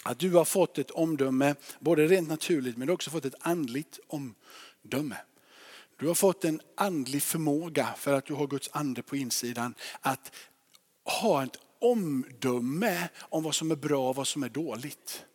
Att 0.07 0.19
du 0.19 0.31
har 0.31 0.45
fått 0.45 0.77
ett 0.77 0.91
omdöme, 0.91 1.55
både 1.79 2.07
rent 2.07 2.29
naturligt 2.29 2.77
men 2.77 2.87
du 2.87 2.91
har 2.91 2.95
också 2.95 3.09
fått 3.09 3.25
ett 3.25 3.35
andligt 3.39 3.99
omdöme. 4.07 5.17
Du 5.99 6.07
har 6.07 6.15
fått 6.15 6.45
en 6.45 6.61
andlig 6.77 7.23
förmåga 7.23 7.93
för 7.97 8.13
att 8.13 8.25
du 8.25 8.33
har 8.33 8.47
Guds 8.47 8.69
ande 8.73 9.03
på 9.03 9.15
insidan 9.15 9.75
att 10.01 10.31
ha 11.21 11.43
ett 11.43 11.57
omdöme 11.81 13.09
om 13.19 13.43
vad 13.43 13.55
som 13.55 13.71
är 13.71 13.75
bra 13.75 14.09
och 14.09 14.15
vad 14.15 14.27
som 14.27 14.43
är 14.43 14.49
dåligt. 14.49 15.25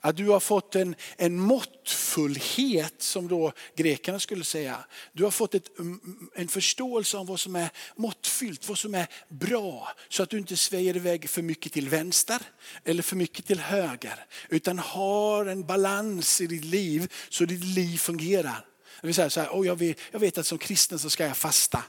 Att 0.00 0.16
du 0.16 0.28
har 0.28 0.40
fått 0.40 0.74
en, 0.74 0.94
en 1.16 1.38
måttfullhet 1.38 2.94
som 3.02 3.28
då 3.28 3.52
grekerna 3.76 4.20
skulle 4.20 4.44
säga. 4.44 4.84
Du 5.12 5.24
har 5.24 5.30
fått 5.30 5.54
ett, 5.54 5.78
mm, 5.78 6.00
mm, 6.04 6.30
en 6.34 6.48
förståelse 6.48 7.18
av 7.18 7.26
vad 7.26 7.40
som 7.40 7.56
är 7.56 7.70
måttfyllt, 7.96 8.68
vad 8.68 8.78
som 8.78 8.94
är 8.94 9.06
bra. 9.28 9.88
Så 10.08 10.22
att 10.22 10.30
du 10.30 10.38
inte 10.38 10.56
sväjer 10.56 10.96
iväg 10.96 11.30
för 11.30 11.42
mycket 11.42 11.72
till 11.72 11.88
vänster 11.88 12.42
eller 12.84 13.02
för 13.02 13.16
mycket 13.16 13.46
till 13.46 13.60
höger. 13.60 14.26
Utan 14.48 14.78
har 14.78 15.46
en 15.46 15.66
balans 15.66 16.40
i 16.40 16.46
ditt 16.46 16.64
liv 16.64 17.12
så 17.28 17.44
ditt 17.44 17.64
liv 17.64 17.98
fungerar. 17.98 18.66
Det 19.00 19.06
vill 19.06 19.14
säga 19.14 19.30
så 19.30 19.40
här, 19.40 19.48
oh, 19.48 19.66
jag, 19.66 19.76
vet, 19.76 19.98
jag 20.10 20.20
vet 20.20 20.38
att 20.38 20.46
som 20.46 20.58
kristen 20.58 20.98
så 20.98 21.10
ska 21.10 21.26
jag 21.26 21.36
fasta. 21.36 21.82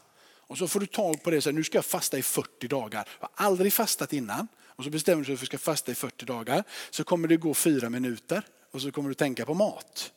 Och 0.47 0.57
så 0.57 0.67
får 0.67 0.79
du 0.79 0.85
tag 0.85 1.23
på 1.23 1.31
det, 1.31 1.41
så 1.41 1.49
här, 1.49 1.53
nu 1.53 1.63
ska 1.63 1.77
jag 1.77 1.85
fasta 1.85 2.17
i 2.17 2.21
40 2.21 2.67
dagar. 2.67 3.07
Jag 3.19 3.29
har 3.33 3.45
aldrig 3.45 3.73
fastat 3.73 4.13
innan 4.13 4.47
och 4.75 4.83
så 4.83 4.89
bestämmer 4.89 5.23
du 5.23 5.27
dig 5.27 5.37
för 5.37 5.45
att 5.45 5.51
du 5.51 5.57
ska 5.57 5.57
fasta 5.57 5.91
i 5.91 5.95
40 5.95 6.25
dagar. 6.25 6.63
Så 6.89 7.03
kommer 7.03 7.27
det 7.27 7.37
gå 7.37 7.53
fyra 7.53 7.89
minuter 7.89 8.43
och 8.71 8.81
så 8.81 8.91
kommer 8.91 9.09
du 9.09 9.15
tänka 9.15 9.45
på 9.45 9.53
mat. 9.53 10.11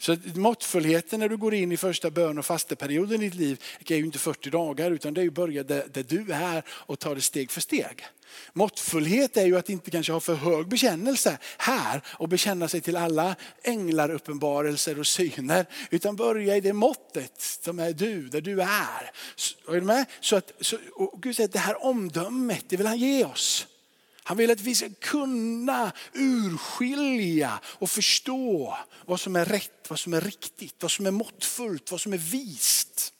Så 0.00 0.16
måttfullheten 0.34 1.20
när 1.20 1.28
du 1.28 1.36
går 1.36 1.54
in 1.54 1.72
i 1.72 1.76
första 1.76 2.10
bön 2.10 2.38
och 2.38 2.46
fasteperioden 2.46 3.22
i 3.22 3.28
ditt 3.28 3.34
liv 3.34 3.62
är 3.86 3.96
ju 3.96 4.04
inte 4.04 4.18
40 4.18 4.50
dagar 4.50 4.90
utan 4.90 5.14
det 5.14 5.20
är 5.20 5.22
ju 5.22 5.30
börja 5.30 5.62
där, 5.62 5.84
där 5.92 6.04
du 6.08 6.32
är 6.32 6.62
och 6.68 6.98
ta 6.98 7.14
det 7.14 7.20
steg 7.20 7.50
för 7.50 7.60
steg. 7.60 8.06
Måttfullhet 8.52 9.36
är 9.36 9.46
ju 9.46 9.58
att 9.58 9.70
inte 9.70 9.90
kanske 9.90 10.12
ha 10.12 10.20
för 10.20 10.34
hög 10.34 10.68
bekännelse 10.68 11.38
här 11.58 12.02
och 12.06 12.28
bekänna 12.28 12.68
sig 12.68 12.80
till 12.80 12.96
alla 12.96 13.36
änglar, 13.62 14.10
uppenbarelser 14.10 14.98
och 14.98 15.06
syner. 15.06 15.66
Utan 15.90 16.16
börja 16.16 16.56
i 16.56 16.60
det 16.60 16.72
måttet 16.72 17.32
som 17.38 17.78
är 17.78 17.92
du, 17.92 18.28
där 18.28 18.40
du 18.40 18.62
är. 18.62 19.10
Så, 19.36 19.72
är 19.72 19.80
du 19.80 19.86
med? 19.86 20.06
Så 20.20 20.36
att, 20.36 20.52
så, 20.60 20.76
och 20.94 21.22
Gud 21.22 21.36
säger 21.36 21.48
att 21.48 21.52
det 21.52 21.58
här 21.58 21.84
omdömet, 21.84 22.64
det 22.68 22.76
vill 22.76 22.86
han 22.86 22.98
ge 22.98 23.24
oss. 23.24 23.66
Han 24.28 24.36
vill 24.36 24.50
att 24.50 24.60
vi 24.60 24.74
ska 24.74 24.88
kunna 25.00 25.92
urskilja 26.12 27.60
och 27.64 27.90
förstå 27.90 28.78
vad 29.06 29.20
som 29.20 29.36
är 29.36 29.44
rätt, 29.44 29.86
vad 29.88 29.98
som 29.98 30.14
är 30.14 30.20
riktigt, 30.20 30.74
vad 30.80 30.90
som 30.90 31.06
är 31.06 31.10
måttfullt, 31.10 31.90
vad 31.90 32.00
som 32.00 32.12
är 32.12 32.18
vist. 32.18 33.12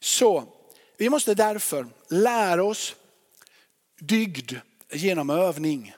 Så 0.00 0.48
vi 0.96 1.10
måste 1.10 1.34
därför 1.34 1.86
lära 2.08 2.64
oss 2.64 2.94
dygd 4.00 4.52
genom 4.92 5.30
övning. 5.30 5.94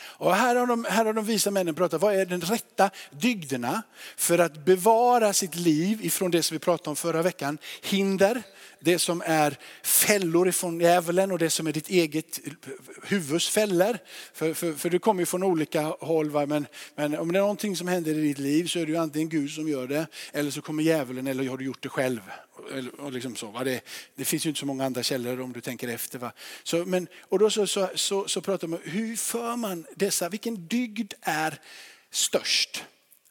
Och 0.00 0.34
här 0.34 0.56
har, 0.56 0.66
de, 0.66 0.84
här 0.84 1.04
har 1.04 1.12
de 1.12 1.24
visa 1.24 1.50
männen 1.50 1.74
pratat, 1.74 2.00
vad 2.00 2.14
är 2.14 2.26
den 2.26 2.40
rätta 2.40 2.90
dygderna 3.10 3.82
för 4.16 4.38
att 4.38 4.64
bevara 4.64 5.32
sitt 5.32 5.54
liv 5.54 6.04
ifrån 6.04 6.30
det 6.30 6.42
som 6.42 6.54
vi 6.54 6.58
pratade 6.58 6.90
om 6.90 6.96
förra 6.96 7.22
veckan. 7.22 7.58
Hinder, 7.82 8.42
det 8.80 8.98
som 8.98 9.22
är 9.26 9.58
fällor 9.82 10.48
ifrån 10.48 10.80
djävulen 10.80 11.32
och 11.32 11.38
det 11.38 11.50
som 11.50 11.66
är 11.66 11.72
ditt 11.72 11.88
eget 11.88 12.40
huvuds 13.02 13.48
fällor. 13.48 13.98
För, 14.32 14.54
för, 14.54 14.72
för 14.72 14.90
du 14.90 14.98
kommer 14.98 15.22
ju 15.22 15.26
från 15.26 15.42
olika 15.42 15.82
håll. 15.82 16.30
Va? 16.30 16.46
Men, 16.46 16.66
men 16.94 17.18
om 17.18 17.32
det 17.32 17.38
är 17.38 17.40
någonting 17.40 17.76
som 17.76 17.88
händer 17.88 18.18
i 18.18 18.22
ditt 18.22 18.38
liv 18.38 18.66
så 18.66 18.78
är 18.78 18.86
det 18.86 18.92
ju 18.92 18.98
antingen 18.98 19.28
Gud 19.28 19.50
som 19.50 19.68
gör 19.68 19.86
det 19.86 20.06
eller 20.32 20.50
så 20.50 20.62
kommer 20.62 20.82
djävulen 20.82 21.26
eller 21.26 21.48
har 21.48 21.56
du 21.56 21.64
gjort 21.64 21.82
det 21.82 21.88
själv. 21.88 22.20
Och 22.98 23.12
liksom 23.12 23.36
så, 23.36 23.46
va? 23.46 23.64
Det, 23.64 23.80
det 24.14 24.24
finns 24.24 24.46
ju 24.46 24.48
inte 24.48 24.60
så 24.60 24.66
många 24.66 24.84
andra 24.84 25.02
källor 25.02 25.40
om 25.40 25.52
du 25.52 25.60
tänker 25.60 25.88
efter. 25.88 26.18
Va? 26.18 26.32
Så, 26.62 26.84
men, 26.84 27.08
och 27.20 27.38
då 27.38 27.50
så, 27.50 27.66
så, 27.66 27.88
så, 27.94 28.28
så 28.28 28.40
pratar 28.40 28.68
man 28.68 28.80
hur 28.84 29.16
för 29.16 29.56
man 29.56 29.86
dessa, 29.96 30.28
vilken 30.28 30.66
dygd 30.66 31.12
är 31.20 31.60
störst? 32.10 32.84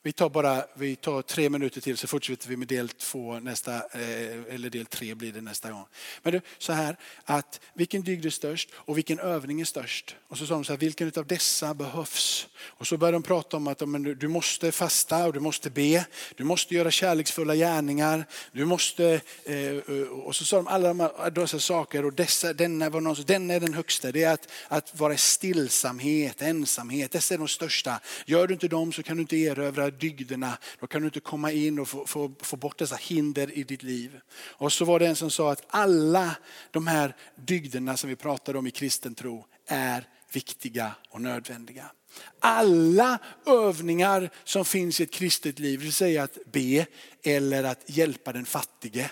Vi 0.03 0.11
tar 0.11 0.29
bara 0.29 0.65
vi 0.73 0.95
tar 0.95 1.21
tre 1.21 1.49
minuter 1.49 1.81
till 1.81 1.97
så 1.97 2.07
fortsätter 2.07 2.49
vi 2.49 2.57
med 2.57 2.67
del 2.67 2.89
två 2.89 3.39
nästa, 3.39 3.75
eh, 3.75 4.53
eller 4.53 4.69
del 4.69 4.85
tre 4.85 5.15
blir 5.15 5.31
det 5.31 5.41
nästa 5.41 5.71
gång. 5.71 5.85
Men 6.23 6.33
det, 6.33 6.41
så 6.57 6.73
här 6.73 6.97
att 7.23 7.59
vilken 7.73 8.01
dygd 8.01 8.25
är 8.25 8.29
störst 8.29 8.69
och 8.73 8.97
vilken 8.97 9.19
övning 9.19 9.61
är 9.61 9.65
störst? 9.65 10.15
Och 10.27 10.37
så 10.37 10.45
sa 10.45 10.53
de 10.53 10.63
så 10.63 10.73
här, 10.73 10.77
vilken 10.77 11.11
av 11.17 11.27
dessa 11.27 11.73
behövs? 11.73 12.47
Och 12.59 12.87
så 12.87 12.97
började 12.97 13.15
de 13.15 13.23
prata 13.23 13.57
om 13.57 13.67
att 13.67 13.87
men, 13.87 14.03
du 14.03 14.27
måste 14.27 14.71
fasta 14.71 15.25
och 15.25 15.33
du 15.33 15.39
måste 15.39 15.69
be. 15.69 16.05
Du 16.35 16.43
måste 16.43 16.75
göra 16.75 16.91
kärleksfulla 16.91 17.55
gärningar. 17.55 18.25
Du 18.51 18.65
måste, 18.65 19.21
eh, 19.43 19.55
eh, 19.55 20.07
och 20.25 20.35
så 20.35 20.45
sa 20.45 20.57
de 20.57 20.67
alla 20.67 20.87
de 20.87 20.99
här, 20.99 21.29
dessa 21.29 21.59
saker 21.59 22.05
och 22.05 22.13
dessa, 22.13 22.53
denna, 22.53 22.89
var 22.89 23.01
någon, 23.01 23.15
denna 23.25 23.53
är 23.53 23.59
den 23.59 23.73
högsta. 23.73 24.11
Det 24.11 24.23
är 24.23 24.33
att, 24.33 24.47
att 24.67 24.99
vara 24.99 25.17
stillsamhet, 25.17 26.41
ensamhet. 26.41 27.11
Dessa 27.11 27.33
är 27.33 27.37
de 27.37 27.47
största. 27.47 27.99
Gör 28.25 28.47
du 28.47 28.53
inte 28.53 28.67
dem 28.67 28.93
så 28.93 29.03
kan 29.03 29.17
du 29.17 29.21
inte 29.21 29.37
erövra 29.37 29.91
dygderna, 29.99 30.57
då 30.79 30.87
kan 30.87 31.01
du 31.01 31.07
inte 31.07 31.19
komma 31.19 31.51
in 31.51 31.79
och 31.79 31.87
få, 31.87 32.05
få, 32.05 32.31
få 32.39 32.55
bort 32.57 32.77
dessa 32.77 32.95
hinder 32.95 33.57
i 33.57 33.63
ditt 33.63 33.83
liv. 33.83 34.19
Och 34.33 34.73
så 34.73 34.85
var 34.85 34.99
det 34.99 35.07
en 35.07 35.15
som 35.15 35.31
sa 35.31 35.51
att 35.51 35.63
alla 35.67 36.35
de 36.71 36.87
här 36.87 37.15
dygderna 37.35 37.97
som 37.97 38.09
vi 38.09 38.15
pratade 38.15 38.57
om 38.57 38.67
i 38.67 38.71
kristen 38.71 39.15
tro 39.15 39.45
är 39.65 40.07
viktiga 40.31 40.91
och 41.09 41.21
nödvändiga. 41.21 41.91
Alla 42.39 43.19
övningar 43.45 44.29
som 44.43 44.65
finns 44.65 44.99
i 44.99 45.03
ett 45.03 45.11
kristet 45.11 45.59
liv, 45.59 45.79
det 45.79 45.83
vill 45.83 45.93
säga 45.93 46.23
att 46.23 46.37
be 46.51 46.85
eller 47.23 47.63
att 47.63 47.83
hjälpa 47.85 48.33
den 48.33 48.45
fattige. 48.45 49.11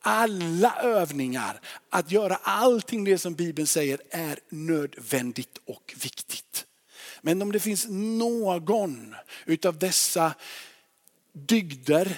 Alla 0.00 0.76
övningar, 0.82 1.60
att 1.90 2.10
göra 2.10 2.36
allting 2.36 3.04
det 3.04 3.18
som 3.18 3.34
Bibeln 3.34 3.66
säger 3.66 4.00
är 4.10 4.38
nödvändigt 4.48 5.58
och 5.66 5.94
viktigt. 6.02 6.65
Men 7.22 7.42
om 7.42 7.52
det 7.52 7.60
finns 7.60 7.86
någon 7.88 9.14
utav 9.44 9.78
dessa 9.78 10.34
dygder 11.32 12.16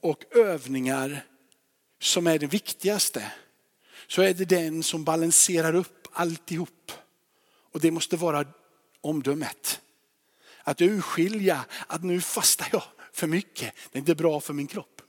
och 0.00 0.36
övningar 0.36 1.24
som 2.00 2.26
är 2.26 2.38
det 2.38 2.46
viktigaste 2.46 3.32
så 4.06 4.22
är 4.22 4.34
det 4.34 4.44
den 4.44 4.82
som 4.82 5.04
balanserar 5.04 5.74
upp 5.74 6.08
alltihop. 6.12 6.92
Och 7.72 7.80
det 7.80 7.90
måste 7.90 8.16
vara 8.16 8.46
omdömet. 9.00 9.80
Att 10.62 10.80
urskilja 10.80 11.64
att 11.86 12.04
nu 12.04 12.20
fastar 12.20 12.68
jag 12.72 12.82
för 13.12 13.26
mycket. 13.26 13.74
Det 13.92 13.98
är 13.98 14.00
inte 14.00 14.14
bra 14.14 14.40
för 14.40 14.52
min 14.52 14.66
kropp. 14.66 15.01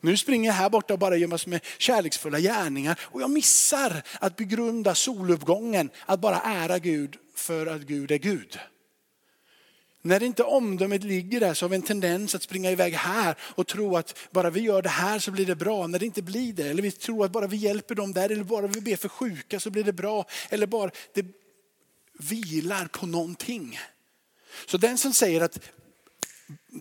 Nu 0.00 0.16
springer 0.16 0.50
jag 0.50 0.54
här 0.54 0.70
borta 0.70 0.92
och 0.92 0.98
bara 0.98 1.16
gömmer 1.16 1.34
massor 1.34 1.50
med 1.50 1.60
kärleksfulla 1.78 2.40
gärningar 2.40 2.98
och 3.02 3.22
jag 3.22 3.30
missar 3.30 4.02
att 4.20 4.36
begrunda 4.36 4.94
soluppgången, 4.94 5.90
att 6.06 6.20
bara 6.20 6.40
ära 6.40 6.78
Gud 6.78 7.16
för 7.34 7.66
att 7.66 7.80
Gud 7.80 8.10
är 8.10 8.18
Gud. 8.18 8.58
När 10.02 10.22
inte 10.22 10.42
omdömet 10.42 11.04
ligger 11.04 11.40
där 11.40 11.54
så 11.54 11.64
har 11.64 11.70
vi 11.70 11.76
en 11.76 11.82
tendens 11.82 12.34
att 12.34 12.42
springa 12.42 12.70
iväg 12.70 12.94
här 12.94 13.36
och 13.40 13.66
tro 13.66 13.96
att 13.96 14.18
bara 14.30 14.50
vi 14.50 14.60
gör 14.60 14.82
det 14.82 14.88
här 14.88 15.18
så 15.18 15.30
blir 15.30 15.46
det 15.46 15.54
bra. 15.54 15.86
När 15.86 15.98
det 15.98 16.06
inte 16.06 16.22
blir 16.22 16.52
det. 16.52 16.68
Eller 16.68 16.82
vi 16.82 16.90
tror 16.90 17.24
att 17.24 17.32
bara 17.32 17.46
vi 17.46 17.56
hjälper 17.56 17.94
dem 17.94 18.12
där 18.12 18.30
eller 18.30 18.44
bara 18.44 18.66
vi 18.66 18.80
ber 18.80 18.96
för 18.96 19.08
sjuka 19.08 19.60
så 19.60 19.70
blir 19.70 19.84
det 19.84 19.92
bra. 19.92 20.26
Eller 20.50 20.66
bara 20.66 20.90
det 21.14 21.26
vilar 22.18 22.86
på 22.86 23.06
någonting. 23.06 23.78
Så 24.66 24.76
den 24.76 24.98
som 24.98 25.12
säger 25.12 25.40
att 25.40 25.60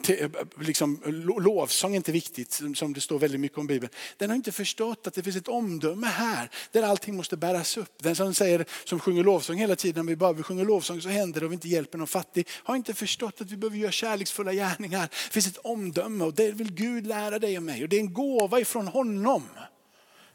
Eh, 0.08 0.30
liksom, 0.60 1.02
lovsång 1.40 1.92
är 1.92 1.96
inte 1.96 2.12
viktigt, 2.12 2.62
som 2.76 2.94
det 2.94 3.02
står 3.02 3.20
väldigt 3.20 3.40
mycket 3.40 3.58
om 3.58 3.68
Bibeln. 3.68 3.94
Den 4.18 4.30
har 4.30 4.36
inte 4.36 4.52
förstått 4.52 5.08
att 5.08 5.14
det 5.14 5.24
finns 5.24 5.36
ett 5.36 5.48
omdöme 5.48 6.08
här 6.08 6.50
där 6.72 6.84
allting 6.84 7.16
måste 7.16 7.38
bäras 7.38 7.78
upp. 7.78 8.04
Den 8.04 8.16
som 8.16 8.34
säger, 8.34 8.66
som 8.84 9.00
sjunger 9.00 9.24
lovsång 9.24 9.58
hela 9.58 9.76
tiden, 9.76 10.00
om 10.00 10.08
vi 10.08 10.16
bara 10.16 10.34
vi 10.34 10.44
sjunger 10.44 10.66
lovsång 10.66 11.02
så 11.02 11.10
händer 11.10 11.40
det 11.40 11.46
och 11.46 11.52
vi 11.52 11.54
inte 11.54 11.68
hjälper 11.68 11.98
någon 11.98 12.08
fattig, 12.08 12.48
har 12.52 12.76
inte 12.76 12.94
förstått 12.94 13.42
att 13.42 13.52
vi 13.52 13.58
behöver 13.58 13.78
göra 13.78 13.92
kärleksfulla 13.92 14.54
gärningar. 14.54 15.10
Det 15.12 15.34
finns 15.34 15.48
ett 15.48 15.58
omdöme 15.58 16.24
och 16.24 16.34
det 16.34 16.52
vill 16.52 16.74
Gud 16.74 17.08
lära 17.08 17.40
dig 17.40 17.58
och 17.58 17.64
mig. 17.64 17.84
Och 17.84 17.90
det 17.90 17.96
är 17.96 18.02
en 18.02 18.14
gåva 18.14 18.60
ifrån 18.60 18.88
honom. 18.88 19.44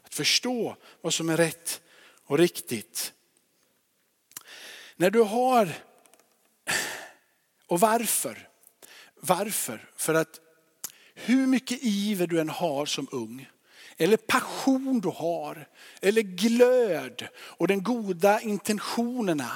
Att 0.03 0.15
förstå 0.15 0.75
vad 1.01 1.13
som 1.13 1.29
är 1.29 1.37
rätt 1.37 1.81
och 2.25 2.37
riktigt. 2.37 3.13
När 4.95 5.09
du 5.09 5.21
har, 5.21 5.69
och 7.67 7.79
varför? 7.79 8.49
Varför? 9.27 9.89
För 9.95 10.13
att 10.13 10.39
hur 11.15 11.47
mycket 11.47 11.83
iver 11.83 12.27
du 12.27 12.39
än 12.39 12.49
har 12.49 12.85
som 12.85 13.07
ung, 13.11 13.49
eller 13.97 14.17
passion 14.17 14.99
du 14.99 15.09
har, 15.09 15.67
eller 16.01 16.21
glöd 16.21 17.27
och 17.37 17.67
den 17.67 17.83
goda 17.83 18.41
intentionerna. 18.41 19.51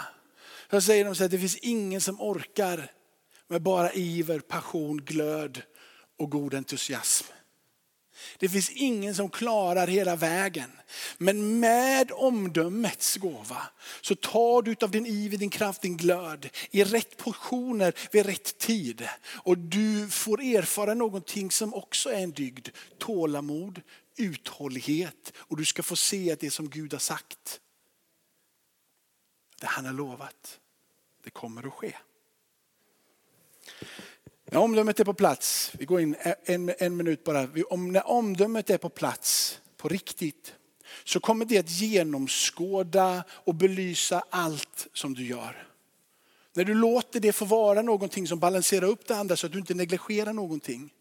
Så 0.71 0.81
säger 0.81 1.05
de 1.05 1.15
så 1.15 1.23
att 1.23 1.31
det 1.31 1.39
finns 1.39 1.57
ingen 1.57 2.01
som 2.01 2.21
orkar 2.21 2.91
med 3.47 3.61
bara 3.61 3.93
iver, 3.93 4.39
passion, 4.39 4.97
glöd 4.97 5.61
och 6.17 6.31
god 6.31 6.53
entusiasm. 6.53 7.25
Det 8.37 8.49
finns 8.49 8.69
ingen 8.69 9.15
som 9.15 9.29
klarar 9.29 9.87
hela 9.87 10.15
vägen. 10.15 10.71
Men 11.17 11.59
med 11.59 12.11
omdömets 12.11 13.15
gåva 13.15 13.61
så 14.01 14.15
tar 14.15 14.61
du 14.61 14.75
av 14.81 14.91
din 14.91 15.05
iver, 15.05 15.37
din 15.37 15.49
kraft, 15.49 15.81
din 15.81 15.97
glöd 15.97 16.49
i 16.71 16.83
rätt 16.83 17.17
portioner 17.17 17.93
vid 18.11 18.25
rätt 18.25 18.57
tid. 18.57 19.07
Och 19.43 19.57
du 19.57 20.09
får 20.09 20.41
erfara 20.41 20.93
någonting 20.93 21.51
som 21.51 21.73
också 21.73 22.09
är 22.09 22.23
en 22.23 22.31
dygd. 22.31 22.69
Tålamod, 22.97 23.81
uthållighet 24.17 25.33
och 25.37 25.57
du 25.57 25.65
ska 25.65 25.83
få 25.83 25.95
se 25.95 26.31
att 26.31 26.39
det 26.39 26.51
som 26.51 26.69
Gud 26.69 26.93
har 26.93 26.99
sagt, 26.99 27.59
det 29.59 29.67
han 29.67 29.85
har 29.85 29.93
lovat, 29.93 30.59
det 31.23 31.29
kommer 31.29 31.67
att 31.67 31.73
ske. 31.73 31.95
När 34.51 34.59
omdömet 34.59 34.99
är 34.99 35.03
på 35.03 35.13
plats, 35.13 35.71
vi 35.77 35.85
går 35.85 36.01
in 36.01 36.15
en, 36.45 36.73
en 36.77 36.97
minut 36.97 37.23
bara. 37.23 37.47
Om, 37.69 37.91
när 37.91 38.07
omdömet 38.07 38.69
är 38.69 38.77
på 38.77 38.89
plats 38.89 39.59
på 39.77 39.87
riktigt 39.87 40.53
så 41.03 41.19
kommer 41.19 41.45
det 41.45 41.57
att 41.57 41.69
genomskåda 41.69 43.23
och 43.29 43.55
belysa 43.55 44.23
allt 44.29 44.87
som 44.93 45.13
du 45.13 45.25
gör. 45.25 45.67
När 46.53 46.63
du 46.63 46.73
låter 46.73 47.19
det 47.19 47.31
få 47.31 47.45
vara 47.45 47.81
någonting 47.81 48.27
som 48.27 48.39
balanserar 48.39 48.85
upp 48.85 49.07
det 49.07 49.15
andra 49.15 49.35
så 49.35 49.45
att 49.45 49.53
du 49.53 49.59
inte 49.59 49.73
negligerar 49.73 50.33
någonting. 50.33 50.93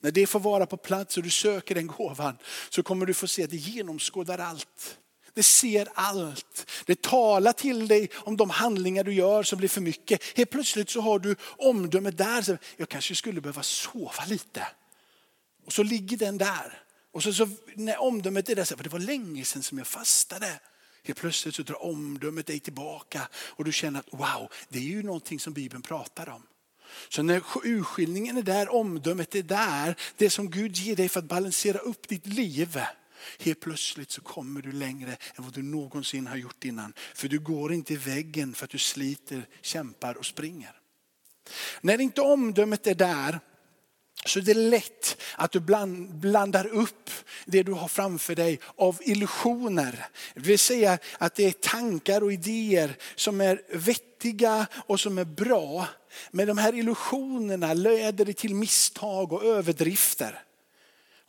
När 0.00 0.10
det 0.10 0.26
får 0.26 0.40
vara 0.40 0.66
på 0.66 0.76
plats 0.76 1.16
och 1.16 1.22
du 1.22 1.30
söker 1.30 1.74
den 1.74 1.86
gåvan 1.86 2.38
så 2.70 2.82
kommer 2.82 3.06
du 3.06 3.14
få 3.14 3.26
se 3.26 3.44
att 3.44 3.50
det 3.50 3.56
genomskådar 3.56 4.38
allt. 4.38 4.98
Det 5.34 5.42
ser 5.42 5.88
allt. 5.94 6.70
Det 6.86 7.02
talar 7.02 7.52
till 7.52 7.88
dig 7.88 8.08
om 8.14 8.36
de 8.36 8.50
handlingar 8.50 9.04
du 9.04 9.14
gör 9.14 9.42
som 9.42 9.58
blir 9.58 9.68
för 9.68 9.80
mycket. 9.80 10.22
Helt 10.36 10.50
plötsligt 10.50 10.90
så 10.90 11.00
har 11.00 11.18
du 11.18 11.36
omdömet 11.56 12.18
där. 12.18 12.42
Så 12.42 12.56
jag 12.76 12.88
kanske 12.88 13.14
skulle 13.14 13.40
behöva 13.40 13.62
sova 13.62 14.24
lite. 14.28 14.66
Och 15.66 15.72
så 15.72 15.82
ligger 15.82 16.16
den 16.16 16.38
där. 16.38 16.82
Och 17.12 17.22
så, 17.22 17.32
så 17.32 17.48
när 17.74 18.00
omdömet 18.00 18.48
är 18.48 18.54
där, 18.54 18.64
så, 18.64 18.74
det 18.74 18.88
var 18.88 18.98
länge 18.98 19.44
sedan 19.44 19.62
som 19.62 19.78
jag 19.78 19.86
fastade. 19.86 20.60
Helt 21.04 21.18
plötsligt 21.18 21.54
så 21.54 21.62
drar 21.62 21.82
omdömet 21.82 22.46
dig 22.46 22.60
tillbaka 22.60 23.28
och 23.34 23.64
du 23.64 23.72
känner 23.72 24.00
att 24.00 24.08
wow, 24.10 24.48
det 24.68 24.78
är 24.78 24.82
ju 24.82 25.02
någonting 25.02 25.40
som 25.40 25.52
Bibeln 25.52 25.82
pratar 25.82 26.28
om. 26.28 26.42
Så 27.08 27.22
när 27.22 27.42
urskiljningen 27.64 28.36
är 28.36 28.42
där, 28.42 28.74
omdömet 28.74 29.34
är 29.34 29.42
där, 29.42 29.94
det 30.16 30.30
som 30.30 30.50
Gud 30.50 30.76
ger 30.76 30.96
dig 30.96 31.08
för 31.08 31.18
att 31.20 31.24
balansera 31.24 31.78
upp 31.78 32.08
ditt 32.08 32.26
liv 32.26 32.80
Helt 33.38 33.60
plötsligt 33.60 34.10
så 34.10 34.20
kommer 34.20 34.62
du 34.62 34.72
längre 34.72 35.10
än 35.10 35.44
vad 35.44 35.52
du 35.52 35.62
någonsin 35.62 36.26
har 36.26 36.36
gjort 36.36 36.64
innan. 36.64 36.92
För 37.14 37.28
du 37.28 37.38
går 37.38 37.72
inte 37.72 37.92
i 37.92 37.96
väggen 37.96 38.54
för 38.54 38.64
att 38.64 38.70
du 38.70 38.78
sliter, 38.78 39.46
kämpar 39.60 40.16
och 40.16 40.26
springer. 40.26 40.78
När 41.80 42.00
inte 42.00 42.20
omdömet 42.20 42.86
är 42.86 42.94
där 42.94 43.40
så 44.24 44.38
är 44.38 44.42
det 44.42 44.54
lätt 44.54 45.22
att 45.36 45.52
du 45.52 45.60
blandar 46.10 46.66
upp 46.66 47.10
det 47.46 47.62
du 47.62 47.72
har 47.72 47.88
framför 47.88 48.34
dig 48.34 48.60
av 48.76 48.98
illusioner. 49.00 50.06
Det 50.34 50.40
vill 50.40 50.58
säga 50.58 50.98
att 51.18 51.34
det 51.34 51.44
är 51.44 51.52
tankar 51.52 52.22
och 52.22 52.32
idéer 52.32 52.96
som 53.14 53.40
är 53.40 53.62
vettiga 53.72 54.66
och 54.86 55.00
som 55.00 55.18
är 55.18 55.24
bra. 55.24 55.88
Men 56.30 56.46
de 56.46 56.58
här 56.58 56.74
illusionerna 56.74 57.74
leder 57.74 58.32
till 58.32 58.54
misstag 58.54 59.32
och 59.32 59.44
överdrifter. 59.44 60.42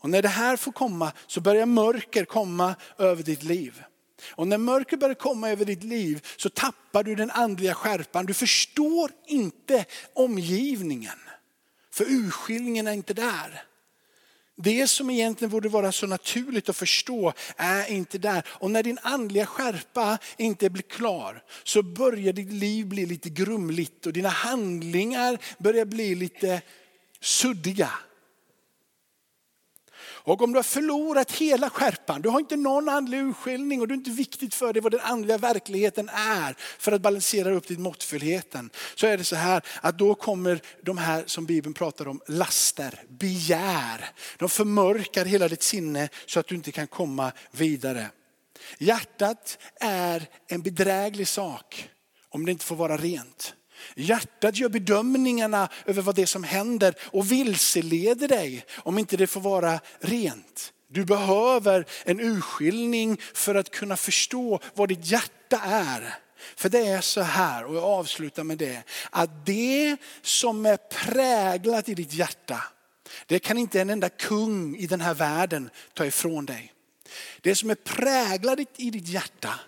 Och 0.03 0.09
när 0.09 0.21
det 0.21 0.27
här 0.27 0.57
får 0.57 0.71
komma 0.71 1.11
så 1.27 1.41
börjar 1.41 1.65
mörker 1.65 2.25
komma 2.25 2.75
över 2.97 3.23
ditt 3.23 3.43
liv. 3.43 3.83
Och 4.31 4.47
när 4.47 4.57
mörker 4.57 4.97
börjar 4.97 5.15
komma 5.15 5.49
över 5.49 5.65
ditt 5.65 5.83
liv 5.83 6.25
så 6.37 6.49
tappar 6.49 7.03
du 7.03 7.15
den 7.15 7.31
andliga 7.31 7.73
skärpan. 7.73 8.25
Du 8.25 8.33
förstår 8.33 9.11
inte 9.27 9.85
omgivningen. 10.13 11.19
För 11.91 12.05
urskiljningen 12.09 12.87
är 12.87 12.91
inte 12.91 13.13
där. 13.13 13.63
Det 14.55 14.87
som 14.87 15.09
egentligen 15.09 15.51
borde 15.51 15.69
vara 15.69 15.91
så 15.91 16.07
naturligt 16.07 16.69
att 16.69 16.77
förstå 16.77 17.33
är 17.57 17.91
inte 17.91 18.17
där. 18.17 18.47
Och 18.47 18.71
när 18.71 18.83
din 18.83 18.99
andliga 19.01 19.45
skärpa 19.45 20.17
inte 20.37 20.69
blir 20.69 20.83
klar 20.83 21.43
så 21.63 21.83
börjar 21.83 22.33
ditt 22.33 22.51
liv 22.51 22.85
bli 22.85 23.05
lite 23.05 23.29
grumligt 23.29 24.05
och 24.05 24.13
dina 24.13 24.29
handlingar 24.29 25.37
börjar 25.57 25.85
bli 25.85 26.15
lite 26.15 26.61
suddiga. 27.21 27.89
Och 30.25 30.41
om 30.41 30.51
du 30.51 30.57
har 30.57 30.63
förlorat 30.63 31.31
hela 31.31 31.69
skärpan, 31.69 32.21
du 32.21 32.29
har 32.29 32.39
inte 32.39 32.55
någon 32.55 32.89
andlig 32.89 33.17
urskiljning 33.19 33.81
och 33.81 33.87
det 33.87 33.93
är 33.93 33.95
inte 33.95 34.11
viktigt 34.11 34.55
för 34.55 34.73
dig 34.73 34.81
vad 34.81 34.91
den 34.91 35.01
andliga 35.01 35.37
verkligheten 35.37 36.09
är 36.09 36.55
för 36.79 36.91
att 36.91 37.01
balansera 37.01 37.53
upp 37.53 37.67
din 37.67 37.81
måttfullheten. 37.81 38.69
Så 38.95 39.07
är 39.07 39.17
det 39.17 39.23
så 39.23 39.35
här 39.35 39.61
att 39.81 39.97
då 39.97 40.15
kommer 40.15 40.61
de 40.81 40.97
här 40.97 41.23
som 41.27 41.45
Bibeln 41.45 41.73
pratar 41.73 42.07
om, 42.07 42.21
laster, 42.27 43.03
begär. 43.09 44.09
De 44.37 44.49
förmörkar 44.49 45.25
hela 45.25 45.47
ditt 45.47 45.63
sinne 45.63 46.09
så 46.25 46.39
att 46.39 46.47
du 46.47 46.55
inte 46.55 46.71
kan 46.71 46.87
komma 46.87 47.31
vidare. 47.51 48.09
Hjärtat 48.77 49.57
är 49.79 50.27
en 50.47 50.61
bedräglig 50.61 51.27
sak 51.27 51.89
om 52.29 52.45
det 52.45 52.51
inte 52.51 52.65
får 52.65 52.75
vara 52.75 52.97
rent. 52.97 53.53
Hjärtat 53.95 54.57
gör 54.57 54.69
bedömningarna 54.69 55.69
över 55.85 56.01
vad 56.01 56.15
det 56.15 56.21
är 56.21 56.25
som 56.25 56.43
händer 56.43 56.95
och 57.01 57.31
vilseleder 57.31 58.27
dig 58.27 58.65
om 58.75 58.97
inte 58.97 59.17
det 59.17 59.27
får 59.27 59.41
vara 59.41 59.79
rent. 59.99 60.73
Du 60.87 61.05
behöver 61.05 61.85
en 62.05 62.19
urskiljning 62.19 63.17
för 63.33 63.55
att 63.55 63.69
kunna 63.69 63.97
förstå 63.97 64.59
vad 64.73 64.89
ditt 64.89 65.05
hjärta 65.05 65.59
är. 65.63 66.15
För 66.55 66.69
det 66.69 66.87
är 66.87 67.01
så 67.01 67.21
här, 67.21 67.65
och 67.65 67.75
jag 67.75 67.83
avslutar 67.83 68.43
med 68.43 68.57
det, 68.57 68.83
att 69.09 69.45
det 69.45 69.97
som 70.21 70.65
är 70.65 70.77
präglat 70.77 71.89
i 71.89 71.95
ditt 71.95 72.13
hjärta, 72.13 72.63
det 73.25 73.39
kan 73.39 73.57
inte 73.57 73.81
en 73.81 73.89
enda 73.89 74.09
kung 74.09 74.75
i 74.75 74.87
den 74.87 75.01
här 75.01 75.13
världen 75.13 75.69
ta 75.93 76.05
ifrån 76.05 76.45
dig. 76.45 76.73
Det 77.41 77.55
som 77.55 77.69
är 77.69 77.75
präglat 77.75 78.59
i 78.77 78.89
ditt 78.89 79.07
hjärta, 79.07 79.59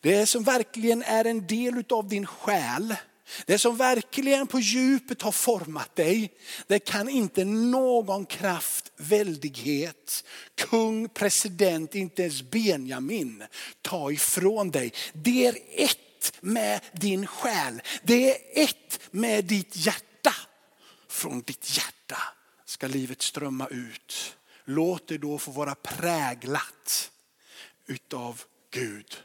det 0.00 0.26
som 0.26 0.42
verkligen 0.42 1.02
är 1.02 1.24
en 1.24 1.46
del 1.46 1.84
av 1.90 2.08
din 2.08 2.26
själ, 2.26 2.94
det 3.46 3.58
som 3.58 3.76
verkligen 3.76 4.46
på 4.46 4.60
djupet 4.60 5.22
har 5.22 5.32
format 5.32 5.96
dig, 5.96 6.32
det 6.66 6.78
kan 6.78 7.08
inte 7.08 7.44
någon 7.44 8.26
kraft, 8.26 8.92
väldighet, 8.96 10.24
kung, 10.54 11.08
president, 11.08 11.94
inte 11.94 12.22
ens 12.22 12.42
Benjamin 12.42 13.44
ta 13.82 14.12
ifrån 14.12 14.70
dig. 14.70 14.92
Det 15.12 15.46
är 15.46 15.58
ett 15.70 15.98
med 16.40 16.80
din 16.92 17.26
själ. 17.26 17.82
Det 18.02 18.30
är 18.30 18.64
ett 18.64 19.00
med 19.10 19.44
ditt 19.44 19.76
hjärta. 19.76 20.34
Från 21.08 21.40
ditt 21.40 21.76
hjärta 21.76 22.18
ska 22.64 22.86
livet 22.86 23.22
strömma 23.22 23.68
ut. 23.68 24.36
Låt 24.64 25.08
det 25.08 25.18
då 25.18 25.38
få 25.38 25.50
vara 25.50 25.74
präglat 25.74 27.10
utav 27.86 28.42
Gud. 28.70 29.16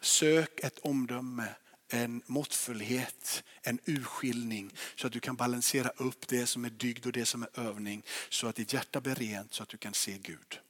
Sök 0.00 0.60
ett 0.60 0.78
omdöme 0.78 1.54
en 1.90 2.22
måttfullhet, 2.26 3.44
en 3.62 3.78
urskiljning 3.84 4.74
så 4.96 5.06
att 5.06 5.12
du 5.12 5.20
kan 5.20 5.36
balansera 5.36 5.88
upp 5.96 6.28
det 6.28 6.46
som 6.46 6.64
är 6.64 6.70
dygd 6.70 7.06
och 7.06 7.12
det 7.12 7.26
som 7.26 7.42
är 7.42 7.60
övning 7.60 8.02
så 8.28 8.46
att 8.46 8.56
ditt 8.56 8.72
hjärta 8.72 9.00
blir 9.00 9.14
rent 9.14 9.54
så 9.54 9.62
att 9.62 9.68
du 9.68 9.76
kan 9.76 9.94
se 9.94 10.18
Gud. 10.22 10.60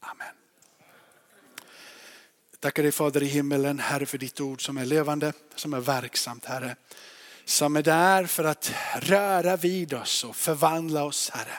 Amen. 0.00 0.34
Tackar 2.60 2.82
dig 2.82 2.92
Fader 2.92 3.22
i 3.22 3.26
himmelen, 3.26 3.78
Herre 3.78 4.06
för 4.06 4.18
ditt 4.18 4.40
ord 4.40 4.64
som 4.64 4.76
är 4.76 4.84
levande, 4.84 5.32
som 5.54 5.74
är 5.74 5.80
verksamt 5.80 6.44
Herre. 6.44 6.76
som 7.44 7.76
är 7.76 7.82
där 7.82 8.26
för 8.26 8.44
att 8.44 8.74
röra 8.96 9.56
vid 9.56 9.94
oss 9.94 10.24
och 10.24 10.36
förvandla 10.36 11.04
oss 11.04 11.30
Herre. 11.30 11.58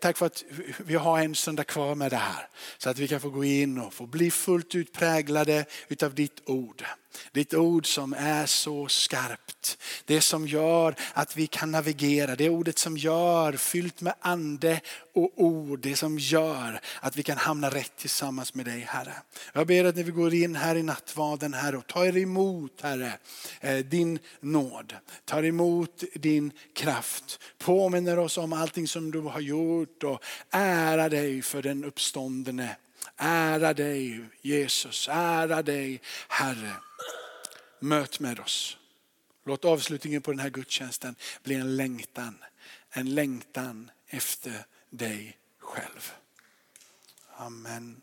Tack 0.00 0.16
för 0.16 0.26
att 0.26 0.44
vi 0.78 0.94
har 0.94 1.20
en 1.20 1.34
söndag 1.34 1.64
kvar 1.64 1.94
med 1.94 2.10
det 2.10 2.16
här. 2.16 2.48
Så 2.78 2.90
att 2.90 2.98
vi 2.98 3.08
kan 3.08 3.20
få 3.20 3.30
gå 3.30 3.44
in 3.44 3.78
och 3.78 3.94
få 3.94 4.06
bli 4.06 4.30
fullt 4.30 4.74
ut 4.74 4.92
präglade 4.92 5.64
utav 5.88 6.14
ditt 6.14 6.42
ord. 6.46 6.84
Ditt 7.32 7.54
ord 7.54 7.86
som 7.86 8.14
är 8.18 8.46
så 8.46 8.88
skarpt. 8.88 9.78
Det 10.04 10.20
som 10.20 10.46
gör 10.46 10.94
att 11.12 11.36
vi 11.36 11.46
kan 11.46 11.70
navigera. 11.70 12.36
Det 12.36 12.48
ordet 12.48 12.78
som 12.78 12.96
gör, 12.96 13.52
fyllt 13.52 14.00
med 14.00 14.14
ande 14.20 14.80
och 15.14 15.32
ord. 15.36 15.80
Det 15.80 15.96
som 15.96 16.18
gör 16.18 16.80
att 17.00 17.16
vi 17.16 17.22
kan 17.22 17.38
hamna 17.38 17.70
rätt 17.70 17.96
tillsammans 17.96 18.54
med 18.54 18.66
dig 18.66 18.80
Herre. 18.80 19.14
Jag 19.52 19.66
ber 19.66 19.84
att 19.84 19.96
när 19.96 20.02
vi 20.02 20.12
går 20.12 20.34
in 20.34 20.56
här 20.56 20.76
i 20.76 20.82
nattvarden 20.82 21.54
Herre 21.54 21.76
och 21.76 21.86
tar 21.86 22.16
emot 22.16 22.80
Herre 22.82 23.12
eh, 23.60 23.76
din 23.76 24.18
nåd. 24.40 24.94
Tar 25.24 25.44
emot 25.44 26.04
din 26.14 26.52
kraft. 26.74 27.40
Påminner 27.58 28.18
oss 28.18 28.38
om 28.38 28.52
allting 28.52 28.88
som 28.88 29.10
du 29.10 29.20
har 29.20 29.40
gjort 29.40 30.02
och 30.02 30.24
ära 30.50 31.08
dig 31.08 31.42
för 31.42 31.62
den 31.62 31.84
uppståndne. 31.84 32.76
Ära 33.16 33.74
dig 33.74 34.28
Jesus, 34.42 35.08
ära 35.12 35.62
dig 35.62 36.00
Herre. 36.28 36.76
Möt 37.80 38.20
med 38.20 38.40
oss. 38.40 38.78
Låt 39.44 39.64
avslutningen 39.64 40.22
på 40.22 40.30
den 40.30 40.40
här 40.40 40.50
gudstjänsten 40.50 41.14
bli 41.42 41.54
en 41.54 41.76
längtan. 41.76 42.44
En 42.90 43.14
längtan 43.14 43.90
efter 44.06 44.64
dig 44.90 45.38
själv. 45.58 46.12
Amen. 47.36 47.96